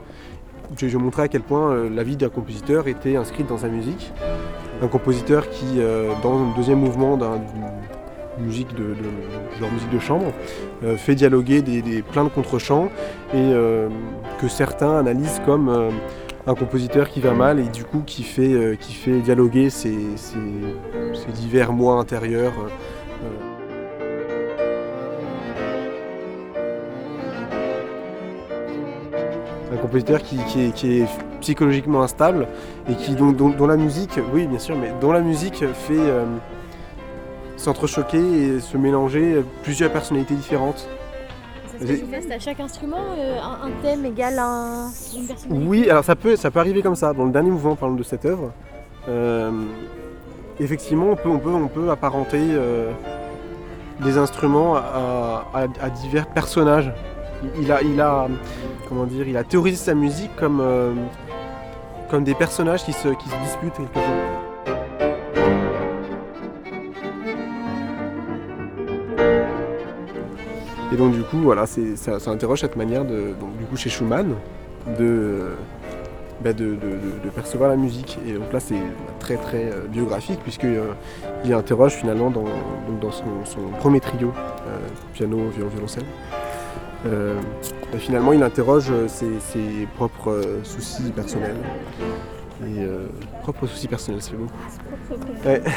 Je, 0.77 0.87
je 0.87 0.99
montrais 0.99 1.23
à 1.23 1.29
quel 1.29 1.41
point 1.41 1.73
euh, 1.73 1.89
la 1.89 2.03
vie 2.03 2.17
d'un 2.17 2.29
compositeur 2.29 2.89
était 2.89 3.17
inscrite 3.17 3.47
dans 3.47 3.57
sa 3.57 3.69
musique. 3.69 4.13
Un 4.83 4.87
compositeur 4.87 5.49
qui, 5.49 5.79
euh, 5.79 6.13
dans 6.23 6.39
le 6.39 6.55
deuxième 6.55 6.79
mouvement 6.79 7.17
d'une 7.17 8.45
musique 8.45 8.75
de, 8.75 8.95
genre 9.59 9.73
musique 9.73 9.91
de 9.91 9.99
chambre, 9.99 10.31
euh, 10.85 10.99
fait 10.99 11.15
dialoguer 11.15 11.63
des, 11.63 11.81
des, 11.81 12.03
plein 12.03 12.25
de 12.25 12.29
contre-chants 12.29 12.91
et 13.33 13.53
que 14.39 14.49
certains 14.49 14.99
analysent 14.99 15.41
comme 15.47 15.91
un 16.47 16.55
compositeur 16.55 17.09
qui 17.09 17.21
va 17.21 17.33
mal 17.33 17.61
et 17.61 17.69
du 17.69 17.85
coup 17.85 18.03
qui 18.05 18.25
fait, 18.25 18.77
dialoguer 19.25 19.71
ces, 19.71 19.97
divers 21.35 21.73
moi 21.73 21.95
intérieurs. 21.95 22.53
Un 29.73 29.77
compositeur 29.77 30.23
qui, 30.23 30.37
qui, 30.45 30.67
est, 30.67 30.71
qui, 30.73 31.01
est, 31.01 31.07
psychologiquement 31.41 32.03
instable 32.03 32.47
et 32.89 32.95
qui, 32.95 33.15
dont, 33.17 33.33
dont, 33.33 33.49
dont, 33.49 33.67
la 33.67 33.77
musique, 33.77 34.21
oui 34.33 34.47
bien 34.47 34.61
sûr, 34.61 34.77
mais 34.77 34.93
dont 35.01 35.11
la 35.11 35.21
musique 35.21 35.65
fait 35.75 35.99
euh, 35.99 36.25
s'entrechoquer 37.57 38.19
et 38.19 38.61
se 38.61 38.77
mélanger 38.77 39.43
plusieurs 39.65 39.91
personnalités 39.91 40.35
différentes. 40.35 40.89
C'est 41.67 41.79
ce 41.81 41.93
que 41.93 41.99
tu 41.99 42.07
fais, 42.07 42.21
c'est 42.21 42.35
à 42.35 42.39
chaque 42.39 42.61
instrument 42.61 43.01
euh, 43.19 43.41
un, 43.41 43.67
un, 43.67 43.71
thème 43.83 44.07
égale 44.07 44.39
un, 44.39 44.89
une 45.17 45.27
personnalité? 45.27 45.67
Oui, 45.69 45.91
alors 45.91 46.05
ça 46.05 46.15
peut, 46.15 46.37
ça 46.37 46.53
peut 46.53 46.61
arriver 46.61 46.81
comme 46.81 46.95
ça. 46.95 47.13
Dans 47.13 47.25
le 47.25 47.33
dernier 47.33 47.51
mouvement, 47.51 47.75
parlant 47.75 47.97
de 47.97 48.03
cette 48.05 48.25
œuvre, 48.25 48.53
euh, 49.09 49.51
effectivement, 50.61 51.07
on 51.11 51.17
peut, 51.17 51.29
on, 51.29 51.39
peut, 51.41 51.51
on 51.51 51.67
peut 51.67 51.91
apparenter 51.91 52.41
des 54.01 54.17
instruments 54.17 54.77
à, 54.77 55.45
à, 55.55 55.63
à 55.81 55.91
divers 55.91 56.29
personnages 56.29 56.93
il 57.61 57.73
a, 57.73 57.83
il 57.83 58.01
a, 58.01 58.29
comment 58.89 59.05
dire, 59.05 59.27
il 59.29 59.37
a 59.37 59.45
théorisé 59.45 59.77
sa 59.77 59.95
musique 59.95 60.35
comme, 60.37 60.61
euh, 60.61 60.95
des 62.21 62.35
personnages 62.35 62.85
qui 62.85 62.93
se, 62.93 63.09
disputent 63.09 63.75
quelque 63.75 63.95
chose. 63.95 64.03
Et 70.93 70.97
donc 70.97 71.13
du 71.15 71.23
coup, 71.23 71.39
voilà, 71.39 71.65
ça, 71.67 72.31
interroge 72.31 72.61
cette 72.61 72.77
manière 72.77 73.05
de, 73.05 73.33
donc 73.41 73.57
du 73.57 73.65
coup 73.65 73.77
chez 73.77 73.89
Schumann, 73.89 74.35
de, 74.99 75.53
bah 76.43 76.51
percevoir 77.35 77.71
la 77.71 77.77
musique. 77.77 78.19
Et 78.27 78.33
donc 78.33 78.53
là, 78.53 78.61
c'est 78.61 78.83
très 79.21 79.37
très 79.37 79.65
euh, 79.65 79.87
biographique 79.89 80.41
puisque 80.43 80.65
euh, 80.65 80.93
il 81.45 81.53
interroge 81.53 81.93
finalement 81.93 82.31
dans, 82.31 82.45
son, 83.11 83.61
premier 83.79 84.01
trio, 84.01 84.33
euh, 84.67 84.79
piano, 85.15 85.49
violon, 85.55 85.71
violoncelle. 85.71 86.05
Euh, 87.07 87.41
finalement, 87.99 88.33
il 88.33 88.43
interroge 88.43 88.93
ses, 89.09 89.41
ses 89.41 89.87
propres 89.97 90.31
euh, 90.31 90.65
soucis 90.65 91.11
personnels. 91.11 91.57
Et 92.63 92.81
euh, 92.81 93.07
propres 93.43 93.67
soucis 93.67 93.89
personnels, 93.89 94.23
c'est 94.23 94.37
beau. 94.37 94.47
Ouais. 95.45 95.63